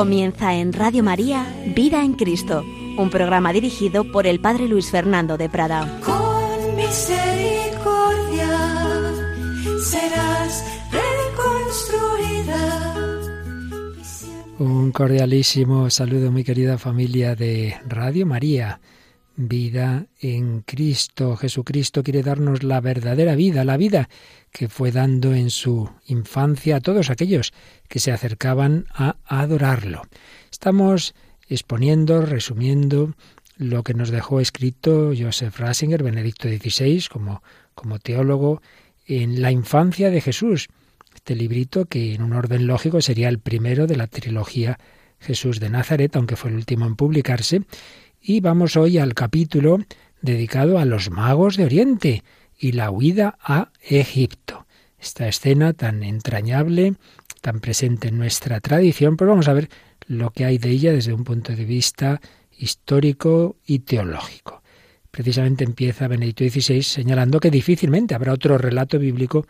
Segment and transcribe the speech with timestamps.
[0.00, 1.44] Comienza en Radio María
[1.76, 2.64] Vida en Cristo,
[2.96, 6.00] un programa dirigido por el Padre Luis Fernando de Prada.
[6.02, 8.48] Con misericordia
[9.84, 12.56] serás reconstruida.
[14.58, 18.80] Un cordialísimo saludo, mi querida familia de Radio María.
[19.48, 21.36] Vida en Cristo.
[21.36, 24.08] Jesucristo quiere darnos la verdadera vida, la vida
[24.50, 27.52] que fue dando en su infancia a todos aquellos
[27.88, 30.02] que se acercaban a adorarlo.
[30.50, 31.14] Estamos
[31.48, 33.14] exponiendo, resumiendo
[33.56, 37.42] lo que nos dejó escrito Joseph Rasinger, Benedicto XVI, como,
[37.74, 38.60] como teólogo,
[39.06, 40.68] en la infancia de Jesús.
[41.14, 44.78] Este librito que en un orden lógico sería el primero de la trilogía
[45.18, 47.62] Jesús de Nazaret, aunque fue el último en publicarse.
[48.22, 49.78] Y vamos hoy al capítulo
[50.20, 52.22] dedicado a los magos de Oriente
[52.58, 54.66] y la huida a Egipto.
[54.98, 56.96] Esta escena tan entrañable,
[57.40, 59.70] tan presente en nuestra tradición, pues vamos a ver
[60.06, 62.20] lo que hay de ella desde un punto de vista
[62.58, 64.62] histórico y teológico.
[65.10, 69.46] Precisamente empieza Benedicto XVI señalando que difícilmente habrá otro relato bíblico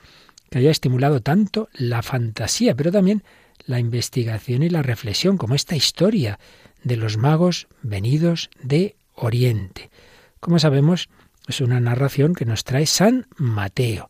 [0.49, 3.25] que haya estimulado tanto la fantasía, pero también
[3.67, 6.39] la investigación y la reflexión, como esta historia
[6.83, 9.91] de los magos venidos de Oriente.
[10.41, 11.09] Como sabemos,
[11.47, 14.09] es una narración que nos trae San Mateo.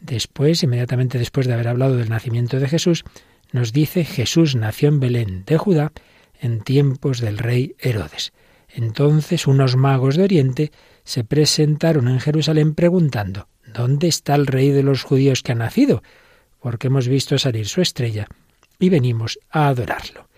[0.00, 3.04] Después, inmediatamente después de haber hablado del nacimiento de Jesús,
[3.52, 5.92] nos dice Jesús nació en Belén de Judá
[6.40, 8.32] en tiempos del rey Herodes.
[8.68, 10.72] Entonces unos magos de Oriente
[11.04, 16.02] se presentaron en Jerusalén preguntando ¿Dónde está el rey de los judíos que ha nacido?
[16.60, 18.26] Porque hemos visto salir su estrella
[18.78, 20.28] y venimos a adorarlo.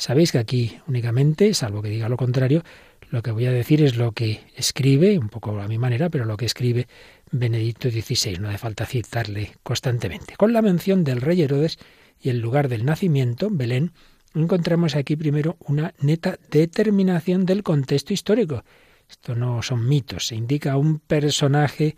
[0.00, 2.62] Sabéis que aquí únicamente, salvo que diga lo contrario,
[3.10, 6.24] lo que voy a decir es lo que escribe, un poco a mi manera, pero
[6.24, 6.88] lo que escribe
[7.30, 8.38] Benedicto XVI.
[8.38, 10.36] No hace falta citarle constantemente.
[10.38, 11.78] Con la mención del rey Herodes
[12.18, 13.92] y el lugar del nacimiento, Belén,
[14.34, 18.64] encontramos aquí primero una neta determinación del contexto histórico.
[19.06, 21.96] Esto no son mitos, se indica un personaje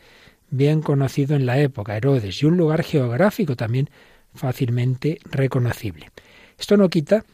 [0.51, 3.91] bien conocido en la época, Herodes, y un lugar geográfico también
[4.35, 6.11] fácilmente reconocible.
[6.59, 7.25] Esto no quita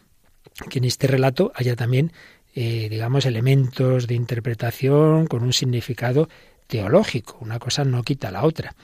[0.69, 2.13] que en este relato haya también,
[2.55, 6.29] eh, digamos, elementos de interpretación con un significado
[6.67, 7.39] teológico.
[7.41, 8.75] Una cosa no quita la otra.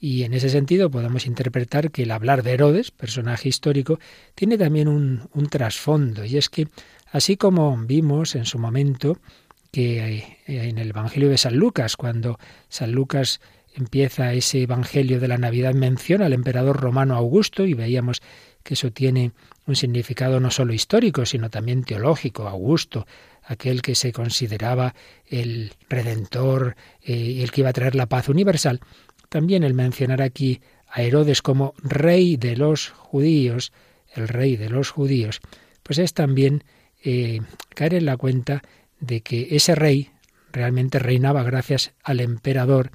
[0.00, 3.98] Y en ese sentido podemos interpretar que el hablar de Herodes, personaje histórico,
[4.34, 6.24] tiene también un, un trasfondo.
[6.24, 6.68] Y es que,
[7.10, 9.18] así como vimos en su momento
[9.72, 12.38] que eh, en el Evangelio de San Lucas, cuando
[12.68, 13.40] San Lucas
[13.74, 18.22] empieza ese Evangelio de la Navidad, menciona al emperador romano Augusto y veíamos
[18.62, 19.32] que eso tiene
[19.68, 22.48] un significado no solo histórico, sino también teológico.
[22.48, 23.06] Augusto,
[23.44, 24.94] aquel que se consideraba
[25.26, 28.80] el redentor eh, y el que iba a traer la paz universal.
[29.28, 33.72] También el mencionar aquí a Herodes como rey de los judíos,
[34.14, 35.40] el rey de los judíos,
[35.82, 36.64] pues es también
[37.04, 37.40] eh,
[37.74, 38.62] caer en la cuenta
[39.00, 40.10] de que ese rey
[40.50, 42.90] realmente reinaba gracias al emperador,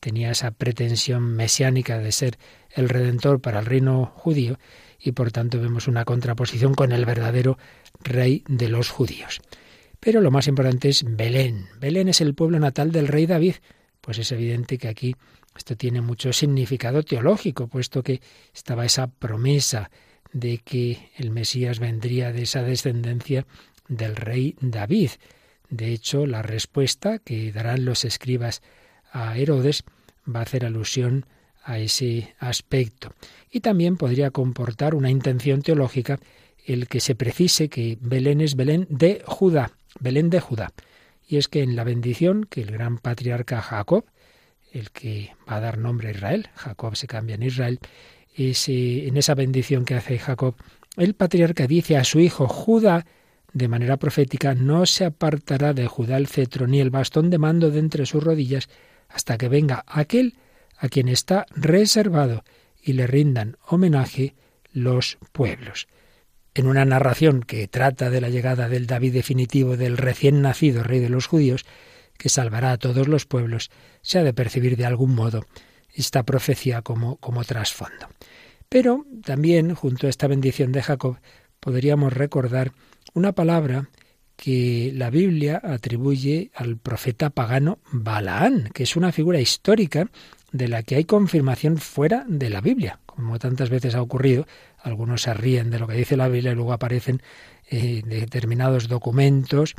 [0.00, 2.38] tenía esa pretensión mesiánica de ser
[2.70, 4.58] el redentor para el reino judío,
[4.98, 7.58] y por tanto vemos una contraposición con el verdadero
[8.02, 9.40] rey de los judíos.
[10.00, 11.68] Pero lo más importante es Belén.
[11.78, 13.56] Belén es el pueblo natal del rey David.
[14.00, 15.14] Pues es evidente que aquí
[15.56, 18.20] esto tiene mucho significado teológico, puesto que
[18.54, 19.90] estaba esa promesa
[20.32, 23.46] de que el Mesías vendría de esa descendencia
[23.88, 25.10] del rey David.
[25.68, 28.62] De hecho, la respuesta que darán los escribas
[29.12, 29.84] a Herodes
[30.26, 31.26] va a hacer alusión
[31.62, 33.12] a ese aspecto.
[33.50, 36.18] Y también podría comportar una intención teológica
[36.66, 40.72] el que se precise que Belén es Belén de Judá, Belén de Judá.
[41.26, 44.04] Y es que en la bendición que el gran patriarca Jacob,
[44.72, 47.80] el que va a dar nombre a Israel, Jacob se cambia en Israel,
[48.34, 50.54] ese, en esa bendición que hace Jacob,
[50.96, 53.06] el patriarca dice a su hijo Judá,
[53.52, 57.70] de manera profética, no se apartará de Judá el cetro ni el bastón de mando
[57.70, 58.68] de entre sus rodillas,
[59.10, 60.36] hasta que venga aquel
[60.78, 62.44] a quien está reservado
[62.82, 64.34] y le rindan homenaje
[64.72, 65.88] los pueblos.
[66.54, 71.00] En una narración que trata de la llegada del David definitivo del recién nacido rey
[71.00, 71.64] de los judíos,
[72.16, 73.70] que salvará a todos los pueblos,
[74.02, 75.46] se ha de percibir de algún modo
[75.94, 78.08] esta profecía como, como trasfondo.
[78.68, 81.18] Pero también, junto a esta bendición de Jacob,
[81.60, 82.72] podríamos recordar
[83.14, 83.88] una palabra
[84.40, 90.10] que la Biblia atribuye al profeta pagano Balaán, que es una figura histórica
[90.50, 93.00] de la que hay confirmación fuera de la Biblia.
[93.04, 94.46] Como tantas veces ha ocurrido,
[94.78, 97.20] algunos se ríen de lo que dice la Biblia y luego aparecen
[97.68, 99.74] eh, determinados documentos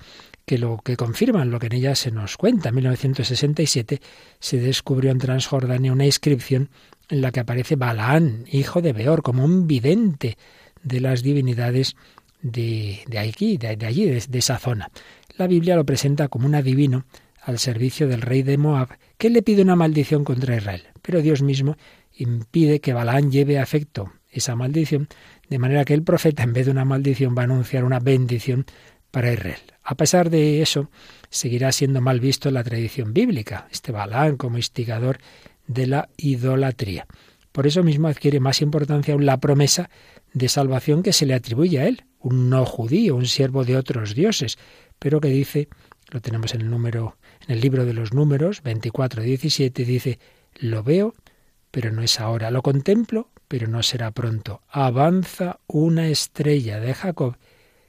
[0.46, 2.70] que lo que confirman lo que en ella se nos cuenta.
[2.70, 4.00] En 1967
[4.40, 6.70] se descubrió en Transjordania una inscripción
[7.10, 10.38] en la que aparece Balaán, hijo de Beor, como un vidente
[10.84, 11.96] de las divinidades
[12.42, 14.90] de, de aquí, de, allí, de, de esa zona.
[15.38, 17.06] La Biblia lo presenta como un adivino
[17.42, 20.84] al servicio del rey de Moab, que le pide una maldición contra Israel.
[21.02, 21.78] Pero Dios mismo
[22.14, 25.08] impide que Balaán lleve a efecto esa maldición,
[25.50, 28.66] de manera que el profeta, en vez de una maldición, va a anunciar una bendición
[29.10, 29.60] para Israel.
[29.84, 30.90] A pesar de eso,
[31.30, 35.20] seguirá siendo mal visto en la tradición bíblica, este Balaán como instigador
[35.68, 37.08] de la idolatría.
[37.52, 39.90] Por eso mismo adquiere más importancia aún la promesa
[40.34, 44.16] de salvación que se le atribuye a él, un no judío, un siervo de otros
[44.16, 44.58] dioses,
[45.00, 45.68] pero que dice,
[46.10, 50.20] lo tenemos en el número en el libro de los números 24 17 dice,
[50.60, 51.16] lo veo,
[51.72, 54.62] pero no es ahora, lo contemplo, pero no será pronto.
[54.70, 57.38] Avanza una estrella de Jacob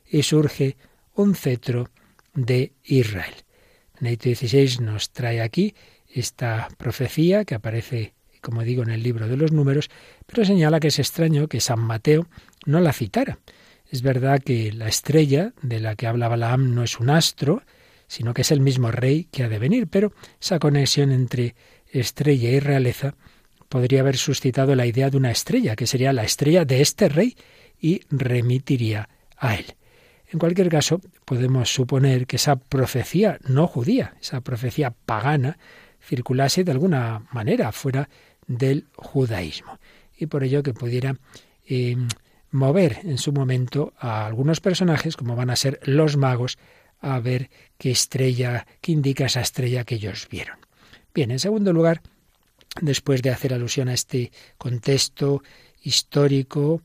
[0.08, 0.76] y surge
[1.14, 1.90] un cetro
[2.35, 3.35] de Israel.
[4.00, 5.75] Benedicto XVI nos trae aquí
[6.08, 9.90] esta profecía que aparece, como digo, en el libro de los números,
[10.26, 12.26] pero señala que es extraño que San Mateo
[12.64, 13.38] no la citara.
[13.93, 17.62] Es verdad que la estrella de la que habla Balaam no es un astro,
[18.06, 21.55] sino que es el mismo rey que ha de venir, pero esa conexión entre
[21.91, 23.15] estrella y realeza
[23.69, 27.37] podría haber suscitado la idea de una estrella, que sería la estrella de este rey,
[27.79, 29.67] y remitiría a él.
[30.31, 35.59] En cualquier caso, podemos suponer que esa profecía no judía, esa profecía pagana,
[36.00, 38.09] circulase de alguna manera fuera
[38.47, 39.79] del judaísmo,
[40.17, 41.19] y por ello que pudiera
[41.67, 41.97] eh,
[42.52, 46.58] mover en su momento a algunos personajes, como van a ser los magos,
[47.00, 50.58] a ver qué estrella, qué indica esa estrella que ellos vieron.
[51.14, 52.00] Bien, en segundo lugar,
[52.81, 55.43] después de hacer alusión a este contexto
[55.82, 56.82] histórico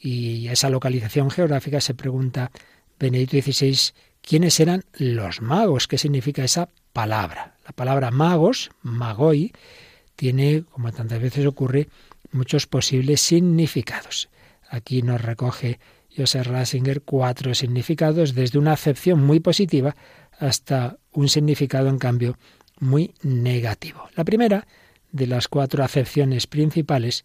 [0.00, 2.50] y a esa localización geográfica, se pregunta
[2.98, 7.54] Benedicto XVI quiénes eran los magos, qué significa esa palabra.
[7.64, 9.52] La palabra magos, magoi,
[10.16, 11.88] tiene, como tantas veces ocurre,
[12.32, 14.28] muchos posibles significados.
[14.70, 15.80] Aquí nos recoge
[16.16, 19.96] Joseph Rasinger cuatro significados, desde una acepción muy positiva
[20.38, 22.38] hasta un significado, en cambio,
[22.78, 24.08] muy negativo.
[24.14, 24.66] La primera
[25.10, 27.24] de las cuatro acepciones principales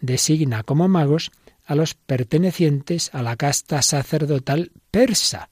[0.00, 1.30] designa como magos
[1.64, 5.48] a los pertenecientes a la casta sacerdotal persa.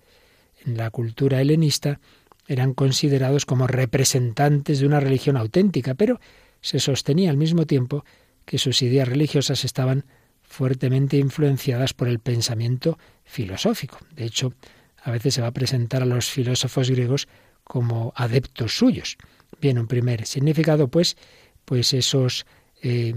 [0.66, 2.00] En la cultura helenista
[2.46, 6.20] eran considerados como representantes de una religión auténtica, pero
[6.60, 8.04] se sostenía al mismo tiempo
[8.44, 10.04] que sus ideas religiosas estaban
[10.50, 13.99] fuertemente influenciadas por el pensamiento filosófico.
[14.17, 14.52] De hecho,
[15.00, 17.29] a veces se va a presentar a los filósofos griegos
[17.62, 19.17] como adeptos suyos.
[19.61, 21.17] Bien, un primer significado, pues,
[21.64, 22.47] pues esos
[22.82, 23.14] eh,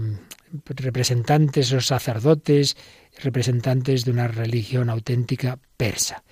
[0.64, 2.76] representantes, esos sacerdotes,
[3.20, 6.22] representantes de una religión auténtica persa.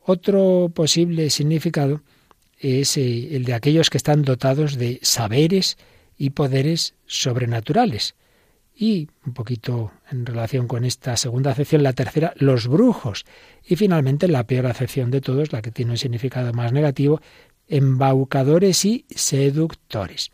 [0.00, 2.00] Otro posible significado
[2.60, 5.78] es eh, el de aquellos que están dotados de saberes
[6.16, 8.14] y poderes sobrenaturales,
[8.76, 13.24] y un poquito en relación con esta segunda acepción, la tercera, los brujos.
[13.64, 17.20] Y finalmente la peor acepción de todos, la que tiene un significado más negativo,
[17.68, 20.30] embaucadores y seductores.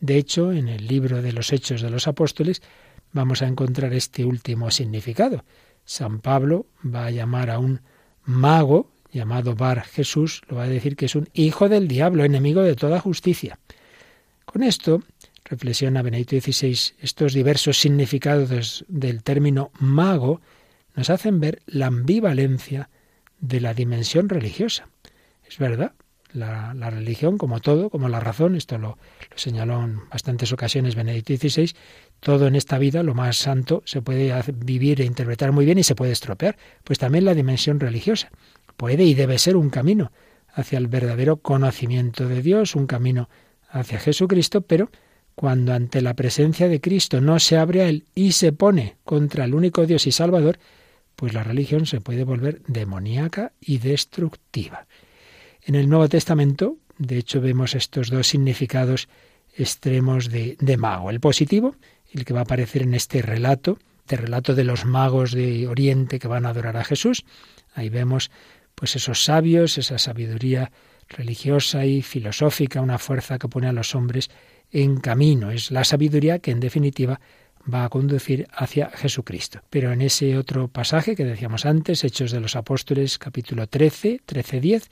[0.00, 2.62] De hecho, en el libro de los Hechos de los Apóstoles
[3.12, 5.44] vamos a encontrar este último significado.
[5.84, 7.82] San Pablo va a llamar a un
[8.24, 12.62] mago llamado Bar Jesús, lo va a decir que es un hijo del diablo, enemigo
[12.62, 13.58] de toda justicia.
[14.46, 15.02] Con esto
[15.52, 20.40] reflexiona Benedicto XVI, estos diversos significados del término mago
[20.96, 22.88] nos hacen ver la ambivalencia
[23.38, 24.88] de la dimensión religiosa.
[25.46, 25.92] Es verdad,
[26.32, 28.96] la, religión, como todo, como la razón, esto lo,
[29.30, 31.74] lo, señaló en bastantes ocasiones Benedicto XVI,
[32.20, 35.84] todo en esta vida, lo más santo, se puede vivir e interpretar muy bien y
[35.84, 36.56] se puede estropear.
[36.82, 38.30] Pues también la dimensión religiosa
[38.78, 40.12] puede y debe ser un camino
[40.54, 43.28] hacia el verdadero conocimiento de Dios, un camino
[43.68, 44.90] hacia Jesucristo, pero
[45.34, 49.44] cuando ante la presencia de Cristo no se abre a Él y se pone contra
[49.44, 50.58] el único Dios y Salvador,
[51.16, 54.86] pues la religión se puede volver demoníaca y destructiva.
[55.62, 59.08] En el Nuevo Testamento, de hecho, vemos estos dos significados
[59.56, 61.10] extremos de, mago.
[61.10, 61.76] El positivo,
[62.12, 66.18] el que va a aparecer en este relato, este relato de los magos de Oriente
[66.18, 67.24] que van a adorar a Jesús.
[67.74, 68.30] Ahí vemos
[68.74, 70.72] pues esos sabios, esa sabiduría
[71.08, 74.30] religiosa y filosófica, una fuerza que pone a los hombres
[74.72, 75.50] en camino.
[75.50, 77.20] Es la sabiduría que en definitiva
[77.72, 79.60] va a conducir hacia Jesucristo.
[79.70, 84.60] Pero en ese otro pasaje que decíamos antes, Hechos de los Apóstoles, capítulo 13, 13,
[84.60, 84.90] 10,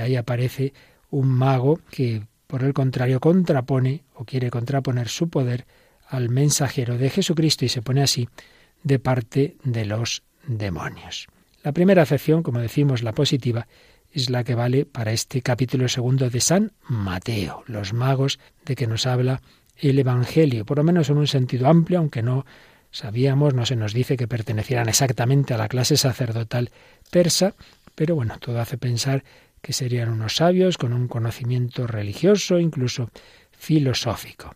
[0.00, 0.72] ahí aparece
[1.10, 5.66] un mago que, por el contrario, contrapone o quiere contraponer su poder
[6.06, 8.28] al mensajero de Jesucristo y se pone así
[8.82, 11.28] de parte de los demonios.
[11.62, 13.66] La primera acepción, como decimos, la positiva,
[14.12, 18.86] es la que vale para este capítulo segundo de San Mateo, los magos de que
[18.86, 19.40] nos habla
[19.76, 22.44] el Evangelio, por lo menos en un sentido amplio, aunque no
[22.90, 26.70] sabíamos, no se nos dice que pertenecieran exactamente a la clase sacerdotal
[27.10, 27.54] persa,
[27.94, 29.24] pero bueno, todo hace pensar
[29.62, 33.10] que serían unos sabios con un conocimiento religioso, incluso
[33.52, 34.54] filosófico.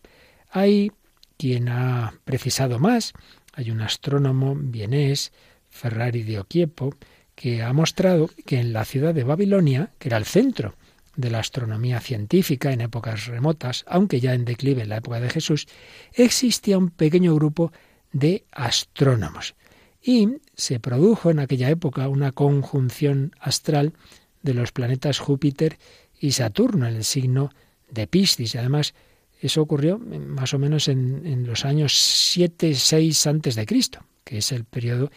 [0.51, 0.91] Hay
[1.37, 3.13] quien ha precisado más,
[3.53, 5.31] hay un astrónomo vienés,
[5.69, 6.95] Ferrari de Oquiepo,
[7.37, 10.73] que ha mostrado que en la ciudad de Babilonia, que era el centro
[11.15, 15.29] de la astronomía científica en épocas remotas, aunque ya en declive en la época de
[15.29, 15.67] Jesús,
[16.13, 17.71] existía un pequeño grupo
[18.11, 19.53] de astrónomos.
[20.01, 23.93] Y se produjo en aquella época una conjunción astral
[24.41, 25.77] de los planetas Júpiter
[26.19, 27.51] y Saturno en el signo
[27.91, 28.55] de Piscis.
[28.55, 28.95] Además,
[29.39, 34.51] eso ocurrió más o menos en, los años 7, 6 antes de Cristo, que es
[34.51, 35.11] el periodo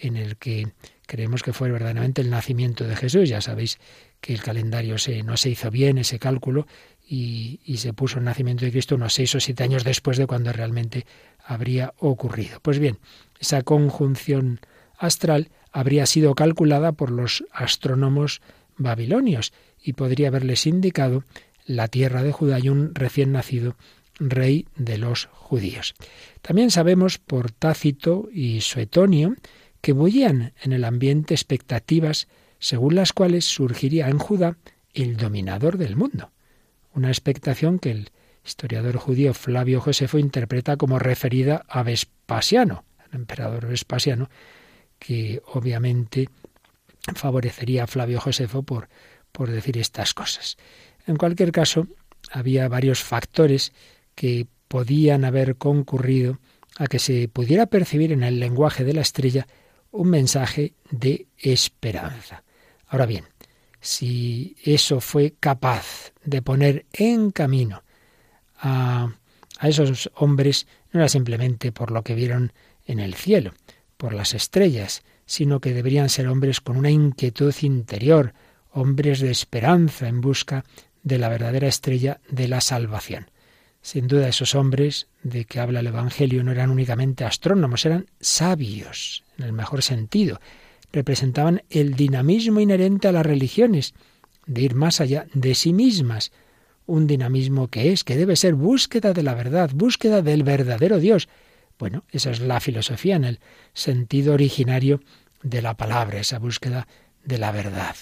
[0.00, 0.68] en el que
[1.06, 3.28] creemos que fue verdaderamente el nacimiento de Jesús.
[3.28, 3.78] Ya sabéis
[4.20, 6.66] que el calendario no se hizo bien, ese cálculo,
[7.08, 10.26] y, y, se puso el nacimiento de Cristo unos seis o siete años después de
[10.26, 11.06] cuando realmente
[11.44, 12.58] habría ocurrido.
[12.60, 12.98] Pues bien,
[13.38, 14.60] esa conjunción
[14.98, 18.40] astral habría sido calculada por los astrónomos
[18.76, 21.22] babilonios y podría haberles indicado
[21.64, 23.76] la tierra de Judá y un recién nacido
[24.18, 25.94] rey de los judíos.
[26.42, 29.36] También sabemos por Tácito y Suetonio
[29.86, 32.26] que bullían en el ambiente expectativas
[32.58, 34.56] según las cuales surgiría en Judá
[34.94, 36.32] el dominador del mundo.
[36.92, 38.10] Una expectación que el
[38.44, 44.28] historiador judío Flavio Josefo interpreta como referida a Vespasiano, el emperador Vespasiano,
[44.98, 46.30] que obviamente
[47.14, 48.88] favorecería a Flavio Josefo por,
[49.30, 50.56] por decir estas cosas.
[51.06, 51.86] En cualquier caso,
[52.32, 53.72] había varios factores
[54.16, 56.40] que podían haber concurrido
[56.76, 59.46] a que se pudiera percibir en el lenguaje de la estrella
[59.96, 62.44] un mensaje de esperanza.
[62.88, 63.24] Ahora bien,
[63.80, 67.82] si eso fue capaz de poner en camino
[68.58, 69.12] a,
[69.58, 72.52] a esos hombres, no era simplemente por lo que vieron
[72.84, 73.52] en el cielo,
[73.96, 78.34] por las estrellas, sino que deberían ser hombres con una inquietud interior,
[78.70, 80.64] hombres de esperanza en busca
[81.02, 83.30] de la verdadera estrella de la salvación.
[83.80, 89.22] Sin duda esos hombres de que habla el Evangelio no eran únicamente astrónomos, eran sabios,
[89.38, 90.40] en el mejor sentido.
[90.92, 93.94] Representaban el dinamismo inherente a las religiones,
[94.46, 96.32] de ir más allá de sí mismas,
[96.86, 101.28] un dinamismo que es, que debe ser búsqueda de la verdad, búsqueda del verdadero Dios,
[101.78, 103.40] bueno, esa es la filosofía en el
[103.74, 105.00] sentido originario
[105.42, 106.88] de la palabra, esa búsqueda
[107.24, 107.96] de la verdad.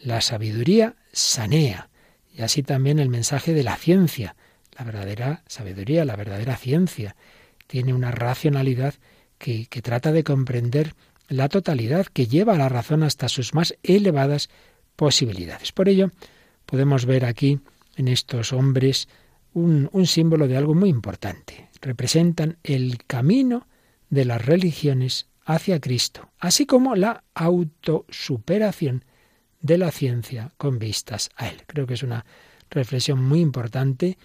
[0.00, 1.90] La sabiduría sanea,
[2.34, 4.34] y así también el mensaje de la ciencia.
[4.76, 7.14] La verdadera sabiduría, la verdadera ciencia,
[7.68, 8.94] tiene una racionalidad
[9.44, 10.94] que, trata de comprender
[11.28, 14.48] la totalidad, que lleva a la razón hasta sus más elevadas
[14.96, 15.72] posibilidades.
[15.72, 16.10] Por ello,
[16.66, 17.60] podemos ver aquí
[17.96, 19.08] en estos hombres
[19.52, 23.68] un, un símbolo de algo muy importante representan el camino
[24.08, 29.04] de las religiones hacia Cristo, así como la autosuperación
[29.60, 31.62] de la ciencia con vistas a Él.
[31.66, 32.24] Creo que es una
[32.70, 34.16] reflexión muy importante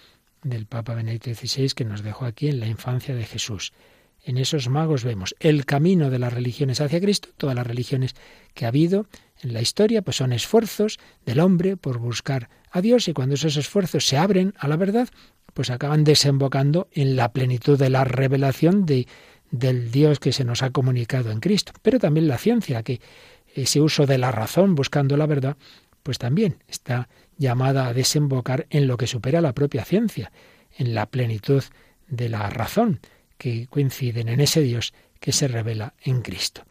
[0.41, 3.73] del Papa Benedicto XVI que nos dejó aquí en la infancia de Jesús.
[4.23, 8.15] En esos magos vemos el camino de las religiones hacia Cristo, todas las religiones
[8.53, 9.07] que ha habido
[9.41, 13.55] en la historia, pues son esfuerzos del hombre por buscar a Dios y cuando esos
[13.57, 15.09] esfuerzos se abren a la verdad,
[15.53, 19.07] pues acaban desembocando en la plenitud de la revelación de,
[19.51, 21.71] del Dios que se nos ha comunicado en Cristo.
[21.81, 23.01] Pero también la ciencia, que
[23.55, 25.57] ese uso de la razón buscando la verdad,
[26.03, 30.31] pues también está llamada a desembocar en lo que supera la propia ciencia,
[30.77, 31.63] en la plenitud
[32.07, 32.99] de la razón,
[33.39, 36.63] que coinciden en ese Dios que se revela en Cristo.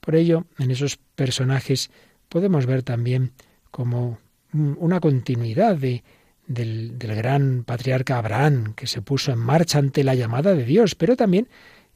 [0.00, 1.90] Por ello, en esos personajes
[2.28, 3.32] podemos ver también
[3.70, 4.18] como
[4.52, 6.02] una continuidad de,
[6.46, 11.16] del, gran patriarca Abraham, que se puso en marcha ante la llamada de Dios, pero
[11.16, 11.48] también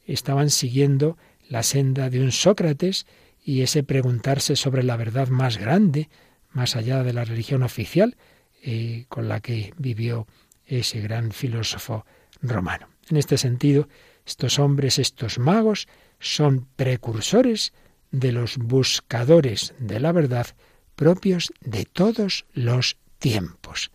[0.05, 1.17] estaban siguiendo
[1.49, 3.05] la senda de un Sócrates
[3.43, 6.09] y ese preguntarse sobre la verdad más grande,
[6.51, 8.15] más allá de la religión oficial,
[8.63, 10.25] eh, con la que vivió
[10.65, 12.05] ese gran filósofo
[12.41, 12.87] romano.
[13.09, 13.89] En este sentido,
[14.25, 15.87] estos hombres, estos magos,
[16.19, 17.73] son precursores
[18.11, 20.47] de los buscadores de la verdad
[20.95, 23.91] propios de todos los tiempos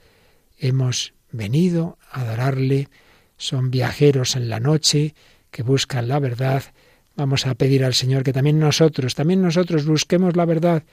[0.58, 2.88] hemos venido a adorarle,
[3.36, 5.14] son viajeros en la noche
[5.50, 6.62] que buscan la verdad.
[7.16, 10.84] Vamos a pedir al Señor que también nosotros, también nosotros busquemos la verdad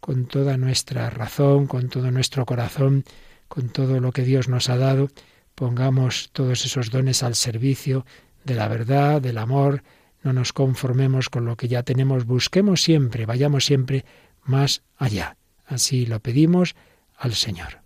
[0.00, 3.04] con toda nuestra razón, con todo nuestro corazón,
[3.48, 5.10] con todo lo que Dios nos ha dado,
[5.54, 8.04] pongamos todos esos dones al servicio
[8.44, 9.82] de la verdad, del amor,
[10.22, 14.04] no nos conformemos con lo que ya tenemos, busquemos siempre, vayamos siempre
[14.44, 15.36] más allá.
[15.66, 16.74] Así lo pedimos
[17.16, 17.80] al Señor.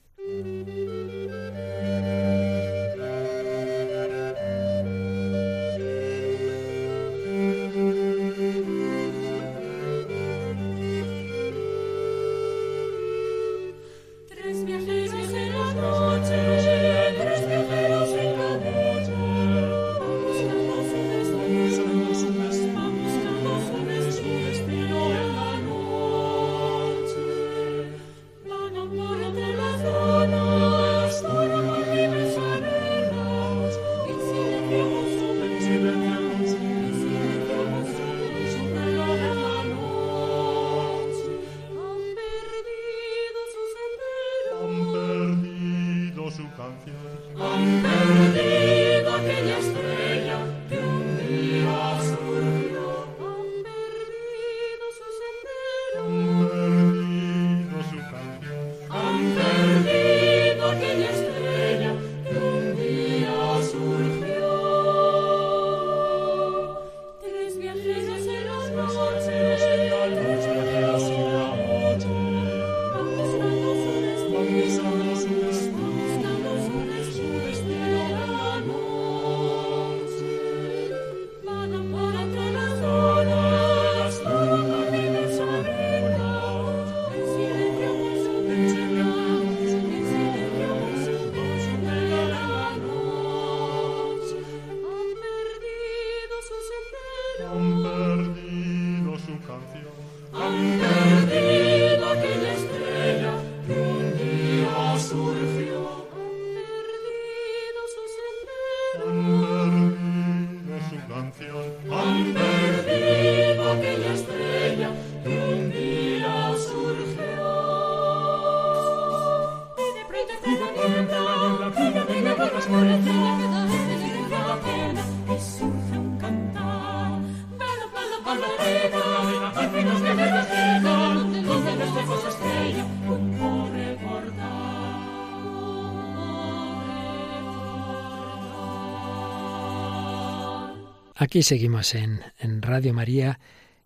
[141.18, 142.20] Aquí seguimos en,
[142.60, 143.40] Radio María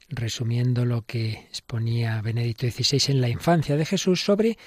[0.09, 4.59] resumiendo lo que exponía Benedicto XVI en la infancia de Jesús sobre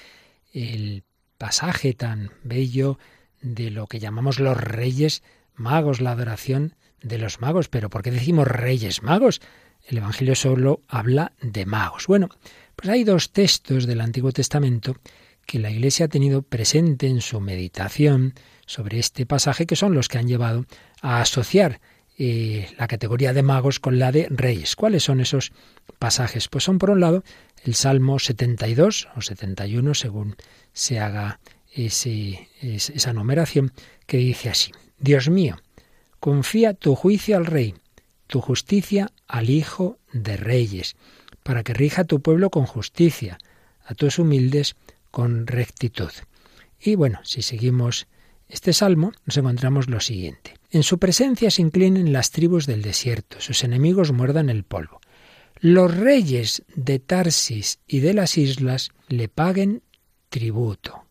[0.54, 1.04] el
[1.36, 2.98] pasaje tan bello
[3.42, 5.22] de lo que llamamos los reyes
[5.54, 7.68] magos, la adoración de los magos.
[7.68, 9.42] Pero ¿por qué decimos reyes magos?
[9.86, 12.06] El Evangelio solo habla de magos.
[12.06, 12.30] Bueno,
[12.76, 14.96] pues hay dos textos del Antiguo Testamento
[15.44, 18.32] que la Iglesia ha tenido presente en su meditación
[18.64, 20.64] sobre este pasaje, que son los que han llevado
[21.02, 21.82] a asociar
[22.16, 24.76] la categoría de magos con la de reyes.
[24.76, 25.52] ¿Cuáles son esos
[25.98, 26.48] pasajes?
[26.48, 27.24] Pues son, por un lado,
[27.64, 30.36] el Salmo 72 o 71, según
[30.72, 31.40] se haga
[31.72, 33.72] esa numeración,
[34.06, 35.56] que dice así, Dios mío,
[36.20, 37.74] confía tu juicio al rey,
[38.26, 40.96] tu justicia al Hijo de Reyes,
[41.42, 43.38] para que rija a tu pueblo con justicia,
[43.84, 44.76] a tus humildes
[45.10, 46.10] con rectitud.
[46.80, 48.06] Y bueno, si seguimos
[48.48, 50.54] este salmo, nos encontramos lo siguiente.
[50.70, 55.00] En su presencia se inclinen las tribus del desierto, sus enemigos muerdan el polvo.
[55.60, 59.82] Los reyes de Tarsis y de las islas le paguen
[60.28, 61.04] tributo.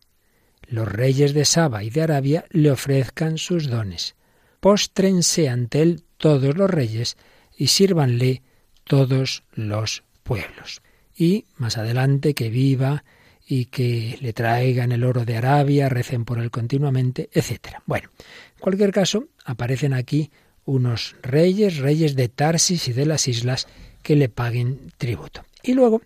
[0.68, 4.14] Los reyes de Saba y de Arabia le ofrezcan sus dones.
[4.60, 7.16] Póstrense ante él todos los reyes
[7.56, 8.42] y sírvanle
[8.84, 10.80] todos los pueblos.
[11.16, 13.04] Y más adelante que viva
[13.46, 17.78] y que le traigan el oro de Arabia, recen por él continuamente, etc.
[17.86, 20.30] Bueno, en cualquier caso, aparecen aquí
[20.64, 23.66] unos reyes, reyes de Tarsis y de las islas,
[24.02, 25.44] que le paguen tributo.
[25.62, 26.02] Y luego,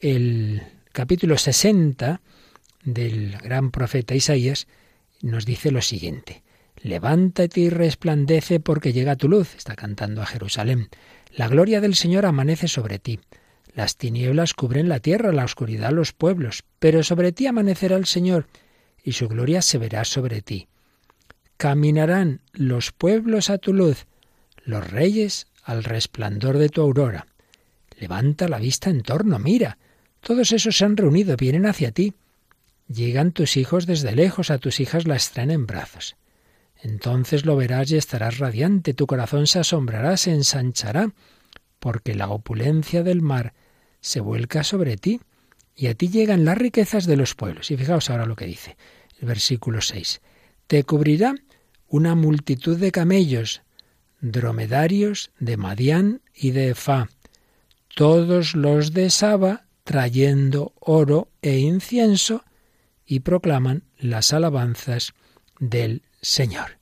[0.00, 2.20] el capítulo 60
[2.84, 4.66] del gran profeta Isaías
[5.22, 6.42] nos dice lo siguiente.
[6.82, 10.88] Levántate y resplandece porque llega tu luz, está cantando a Jerusalén.
[11.32, 13.18] La gloria del Señor amanece sobre ti.
[13.76, 18.46] Las tinieblas cubren la tierra, la oscuridad los pueblos, pero sobre ti amanecerá el Señor,
[19.04, 20.68] y su gloria se verá sobre ti.
[21.58, 24.06] Caminarán los pueblos a tu luz,
[24.64, 27.26] los reyes al resplandor de tu aurora.
[27.98, 29.76] Levanta la vista en torno, mira,
[30.22, 32.14] todos esos se han reunido, vienen hacia ti.
[32.88, 36.16] Llegan tus hijos desde lejos, a tus hijas las traen en brazos.
[36.80, 41.12] Entonces lo verás y estarás radiante, tu corazón se asombrará, se ensanchará,
[41.78, 43.52] porque la opulencia del mar
[44.00, 45.20] se vuelca sobre ti
[45.74, 47.70] y a ti llegan las riquezas de los pueblos.
[47.70, 48.76] Y fijaos ahora lo que dice
[49.20, 50.20] el versículo 6.
[50.66, 51.34] Te cubrirá
[51.88, 53.62] una multitud de camellos,
[54.20, 57.08] dromedarios de Madián y de Efa,
[57.94, 62.44] todos los de Saba trayendo oro e incienso
[63.06, 65.14] y proclaman las alabanzas
[65.60, 66.78] del Señor.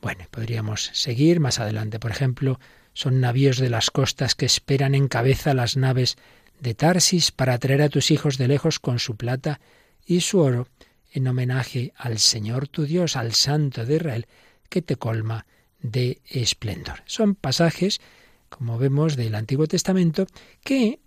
[0.00, 1.98] Bueno, podríamos seguir más adelante.
[1.98, 2.58] Por ejemplo,
[2.94, 6.16] son navíos de las costas que esperan en cabeza las naves
[6.60, 9.60] de Tarsis para traer a tus hijos de lejos con su plata
[10.04, 10.68] y su oro
[11.12, 14.26] en homenaje al Señor tu Dios, al Santo de Israel,
[14.68, 15.46] que te colma
[15.80, 17.02] de esplendor.
[17.06, 18.00] Son pasajes,
[18.48, 20.26] como vemos, del Antiguo Testamento
[20.62, 21.00] que,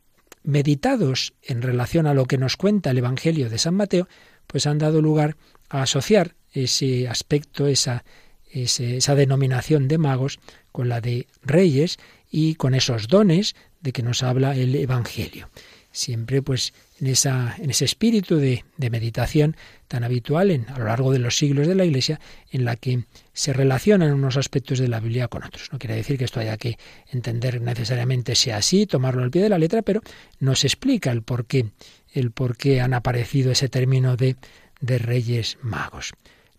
[0.43, 4.07] meditados en relación a lo que nos cuenta el Evangelio de San Mateo,
[4.47, 5.37] pues han dado lugar
[5.69, 8.03] a asociar ese aspecto, esa,
[8.51, 10.39] esa denominación de magos
[10.71, 11.97] con la de reyes
[12.29, 15.49] y con esos dones de que nos habla el Evangelio.
[15.91, 19.55] Siempre, pues, en, esa, en ese espíritu de, meditación
[19.87, 22.19] tan habitual en, a lo largo de los siglos de la Iglesia,
[22.49, 25.69] en la que se relacionan unos aspectos de la Biblia con otros.
[25.71, 26.79] No quiere decir que esto haya que
[27.11, 30.01] entender necesariamente sea así, tomarlo al pie de la letra, pero
[30.39, 31.67] nos explica el por qué,
[32.11, 34.35] el por qué han aparecido ese término de,
[34.81, 36.13] de reyes magos.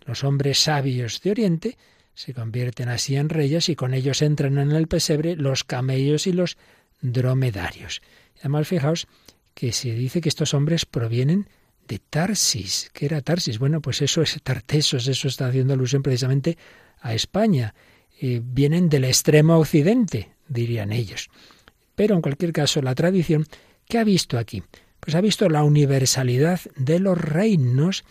[0.06, 1.76] Los hombres sabios de Oriente
[2.14, 6.32] se convierten así en reyes y con ellos entran en el pesebre los camellos y
[6.32, 6.56] los
[7.04, 8.02] dromedarios.
[8.40, 9.06] Además, fijaos
[9.54, 11.48] que se dice que estos hombres provienen
[11.86, 12.90] de Tarsis.
[12.92, 13.58] ¿Qué era Tarsis?
[13.58, 16.56] Bueno, pues eso es Tartesos, eso está haciendo alusión precisamente
[17.00, 17.74] a España.
[18.20, 21.28] Eh, vienen del extremo occidente, dirían ellos.
[21.94, 23.46] Pero en cualquier caso, la tradición,
[23.86, 24.62] ¿qué ha visto aquí?
[24.98, 28.04] Pues ha visto la universalidad de los reinos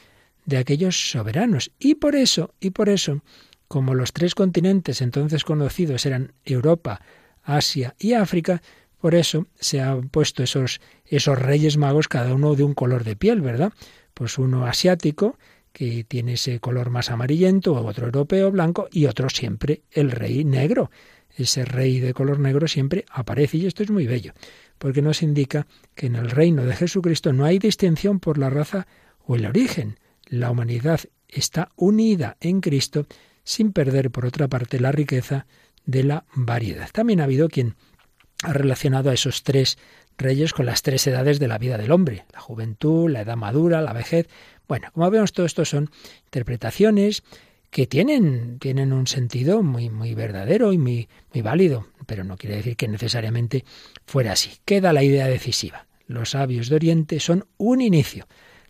[0.46, 1.72] de aquellos soberanos.
[1.80, 3.24] Y por eso, y por eso,
[3.68, 7.02] como los tres continentes entonces conocidos eran Europa,
[7.44, 8.62] Asia y África,
[9.04, 13.18] por eso se han puesto esos, esos reyes magos, cada uno de un color de
[13.18, 13.74] piel, ¿verdad?
[14.14, 15.38] Pues uno asiático,
[15.74, 20.90] que tiene ese color más amarillento, otro europeo blanco, y otro siempre el rey negro.
[21.36, 24.32] Ese rey de color negro siempre aparece, y esto es muy bello,
[24.78, 28.88] porque nos indica que en el reino de Jesucristo no hay distinción por la raza
[29.26, 30.00] o el origen.
[30.28, 33.06] La humanidad está unida en Cristo
[33.44, 35.46] sin perder, por otra parte, la riqueza
[35.86, 36.90] de la variedad.
[36.94, 37.76] También ha habido quien
[38.44, 39.78] ha relacionado a esos tres
[40.18, 43.82] reyes con las tres edades de la vida del hombre, la juventud, la edad madura,
[43.82, 44.28] la vejez.
[44.68, 45.90] Bueno, como vemos, todo esto son
[46.26, 47.24] interpretaciones
[47.70, 52.58] que tienen, tienen un sentido muy, muy verdadero y muy, muy válido, pero no quiere
[52.58, 53.66] decir que necesariamente
[54.06, 54.52] fuera así.
[54.66, 55.88] Queda la idea decisiva.
[56.06, 58.28] Los sabios de Oriente son un inicio,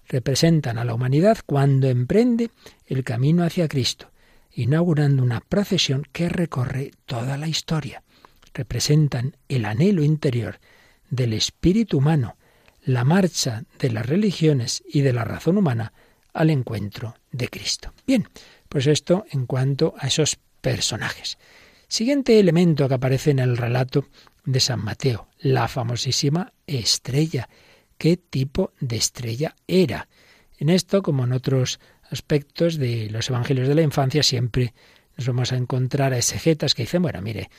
[0.07, 2.51] representan a la humanidad cuando emprende
[2.85, 4.11] el camino hacia Cristo,
[4.53, 8.03] inaugurando una procesión que recorre toda la historia
[8.53, 10.59] representan el anhelo interior
[11.09, 12.37] del espíritu humano,
[12.85, 15.93] la marcha de las religiones y de la razón humana
[16.33, 17.93] al encuentro de Cristo.
[18.05, 18.27] Bien,
[18.67, 21.37] pues esto en cuanto a esos personajes.
[21.87, 24.07] Siguiente elemento que aparece en el relato
[24.45, 27.47] de San Mateo, la famosísima estrella.
[27.97, 30.07] ¿Qué tipo de estrella era?
[30.57, 34.73] En esto, como en otros aspectos de los evangelios de la infancia, siempre
[35.17, 37.49] nos vamos a encontrar a exegetas que dicen, bueno, mire,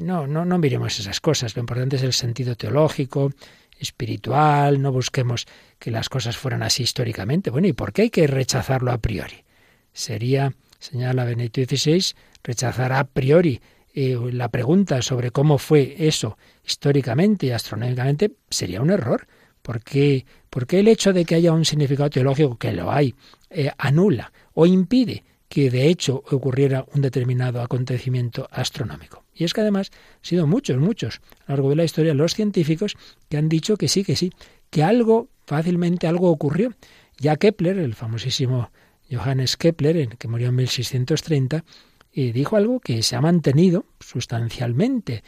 [0.00, 1.54] no, no, no miremos esas cosas.
[1.56, 3.32] Lo importante es el sentido teológico,
[3.78, 5.46] espiritual, no busquemos
[5.78, 7.50] que las cosas fueran así históricamente.
[7.50, 9.44] Bueno, ¿y por qué hay que rechazarlo a priori?
[9.92, 13.60] Sería, señala Benedicto XVI, rechazar a priori
[13.94, 19.26] eh, la pregunta sobre cómo fue eso históricamente y astronómicamente sería un error.
[19.62, 23.14] ¿Por qué, porque el hecho de que haya un significado teológico, que lo hay,
[23.48, 29.23] eh, anula o impide que de hecho ocurriera un determinado acontecimiento astronómico?
[29.34, 32.34] Y es que además han sido muchos, muchos, a lo largo de la historia, los
[32.34, 32.96] científicos
[33.28, 34.32] que han dicho que sí, que sí,
[34.70, 36.72] que algo, fácilmente algo ocurrió.
[37.18, 38.70] Ya Kepler, el famosísimo
[39.10, 41.64] Johannes Kepler, que murió en 1630,
[42.12, 45.24] eh, dijo algo que se ha mantenido sustancialmente,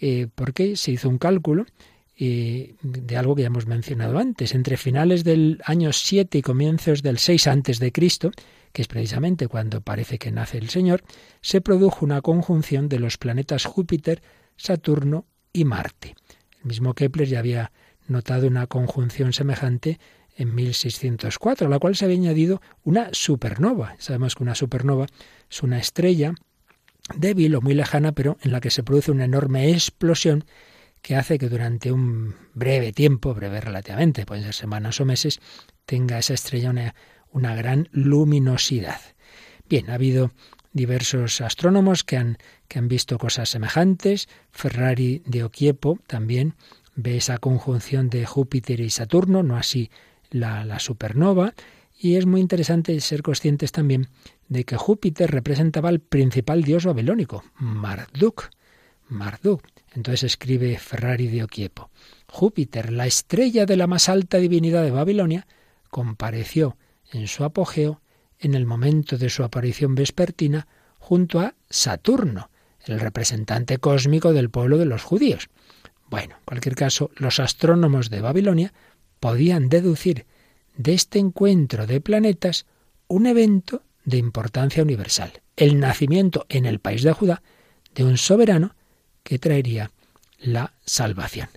[0.00, 1.66] eh, porque se hizo un cálculo
[2.16, 4.54] de algo que ya hemos mencionado antes.
[4.54, 8.30] Entre finales del año 7 y comienzos del 6 antes de Cristo,
[8.72, 11.02] que es precisamente cuando parece que nace el Señor,
[11.40, 14.22] se produjo una conjunción de los planetas Júpiter,
[14.56, 16.14] Saturno y Marte.
[16.60, 17.72] El mismo Kepler ya había
[18.06, 19.98] notado una conjunción semejante
[20.36, 23.94] en 1604, a la cual se había añadido una supernova.
[23.98, 25.06] Sabemos que una supernova
[25.50, 26.34] es una estrella
[27.16, 30.44] débil o muy lejana, pero en la que se produce una enorme explosión
[31.04, 35.38] que hace que durante un breve tiempo, breve relativamente, pueden ser semanas o meses,
[35.84, 36.94] tenga esa estrella
[37.30, 39.00] una gran luminosidad.
[39.68, 40.30] Bien, ha habido
[40.72, 42.38] diversos astrónomos que han,
[42.68, 44.30] que han visto cosas semejantes.
[44.50, 46.54] Ferrari de Oquiepo también
[46.94, 49.90] ve esa conjunción de Júpiter y Saturno, no así
[50.30, 51.52] la, la supernova.
[51.98, 54.08] Y es muy interesante ser conscientes también
[54.48, 58.48] de que Júpiter representaba al principal dios babilónico, Marduk.
[59.14, 59.62] Marduk.
[59.94, 61.90] Entonces escribe Ferrari de Oquiepo.
[62.26, 65.46] Júpiter, la estrella de la más alta divinidad de Babilonia,
[65.90, 66.76] compareció
[67.12, 68.00] en su apogeo
[68.38, 70.66] en el momento de su aparición vespertina
[70.98, 72.50] junto a Saturno,
[72.86, 75.48] el representante cósmico del pueblo de los judíos.
[76.10, 78.72] Bueno, en cualquier caso, los astrónomos de Babilonia
[79.20, 80.26] podían deducir
[80.76, 82.66] de este encuentro de planetas
[83.06, 87.42] un evento de importancia universal, el nacimiento en el país de Judá
[87.94, 88.74] de un soberano
[89.24, 89.90] que traería
[90.38, 91.48] la salvación.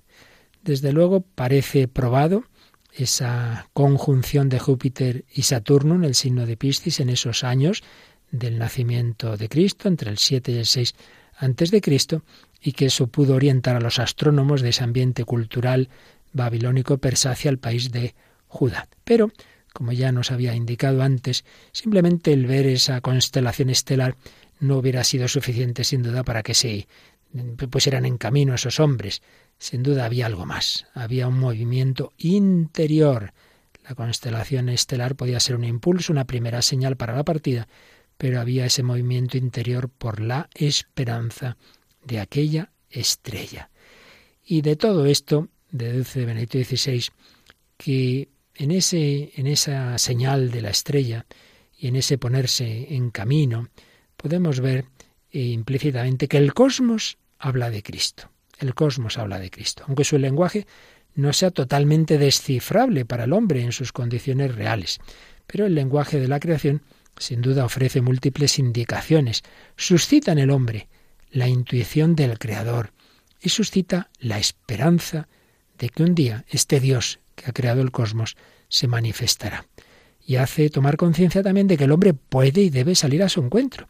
[0.63, 2.45] Desde luego parece probado
[2.93, 7.83] esa conjunción de Júpiter y Saturno en el signo de Piscis en esos años
[8.31, 10.95] del nacimiento de Cristo, entre el 7 y el 6
[11.37, 12.23] antes de Cristo,
[12.61, 15.89] y que eso pudo orientar a los astrónomos de ese ambiente cultural
[16.33, 18.15] babilónico persa hacia el país de
[18.47, 18.87] Judá.
[19.03, 19.31] Pero,
[19.73, 24.15] como ya nos había indicado antes, simplemente el ver esa constelación estelar
[24.59, 26.87] no hubiera sido suficiente sin duda para que se
[27.69, 29.21] pusieran en camino esos hombres.
[29.57, 33.33] Sin duda había algo más, había un movimiento interior.
[33.87, 37.67] La constelación estelar podía ser un impulso, una primera señal para la partida,
[38.17, 41.57] pero había ese movimiento interior por la esperanza
[42.03, 43.69] de aquella estrella.
[44.43, 47.05] Y de todo esto, deduce Benedicto XVI,
[47.77, 51.25] que en, ese, en esa señal de la estrella
[51.77, 53.69] y en ese ponerse en camino,
[54.15, 54.85] podemos ver
[55.45, 58.31] implícitamente que el cosmos habla de Cristo.
[58.59, 60.65] El cosmos habla de Cristo, aunque su lenguaje
[61.13, 64.99] no sea totalmente descifrable para el hombre en sus condiciones reales.
[65.45, 66.81] Pero el lenguaje de la creación
[67.19, 69.43] sin duda ofrece múltiples indicaciones,
[69.75, 70.87] suscita en el hombre
[71.31, 72.91] la intuición del Creador
[73.41, 75.27] y suscita la esperanza
[75.77, 78.35] de que un día este Dios que ha creado el cosmos
[78.69, 79.65] se manifestará.
[80.25, 83.41] Y hace tomar conciencia también de que el hombre puede y debe salir a su
[83.41, 83.87] encuentro.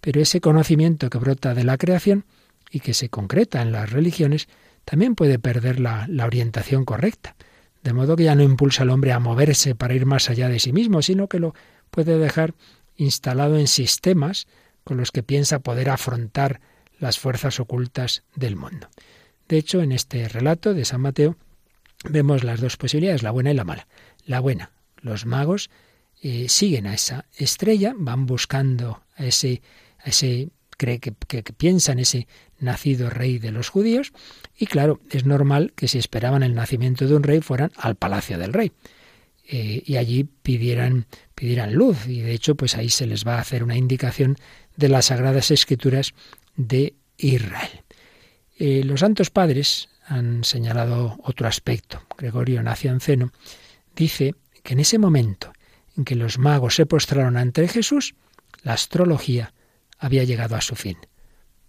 [0.00, 2.24] Pero ese conocimiento que brota de la creación
[2.70, 4.48] y que se concreta en las religiones
[4.84, 7.36] también puede perder la, orientación correcta.
[7.82, 10.60] De modo que ya no impulsa al hombre a moverse para ir más allá de
[10.60, 11.54] sí mismo, sino que lo
[11.90, 12.54] puede dejar
[12.96, 14.46] instalado en sistemas
[14.84, 16.60] con los que piensa poder afrontar
[16.98, 18.88] las fuerzas ocultas del mundo.
[19.48, 21.36] De hecho, en este relato de San Mateo
[22.08, 23.86] vemos las dos posibilidades, la buena y la mala.
[24.24, 25.70] La buena, los magos
[26.22, 29.62] eh, siguen a esa estrella, van buscando a ese,
[30.06, 32.26] ese cree que, que, piensan ese
[32.58, 34.12] nacido rey de los judíos,
[34.58, 38.38] y claro, es normal que si esperaban el nacimiento de un rey fueran al palacio
[38.38, 38.72] del rey.
[39.48, 42.06] Eh, y allí pidieran, pidieran luz.
[42.06, 44.36] Y de hecho, pues ahí se les va a hacer una indicación
[44.76, 46.14] de las sagradas escrituras
[46.56, 47.84] de Israel.
[48.58, 52.02] Eh, los santos padres han señalado otro aspecto.
[52.18, 53.32] Gregorio Nacianceno
[53.94, 55.52] dice que en ese momento
[55.96, 58.14] en que los magos se postraron ante Jesús,
[58.62, 59.52] la astrología
[59.98, 60.98] había llegado a su fin,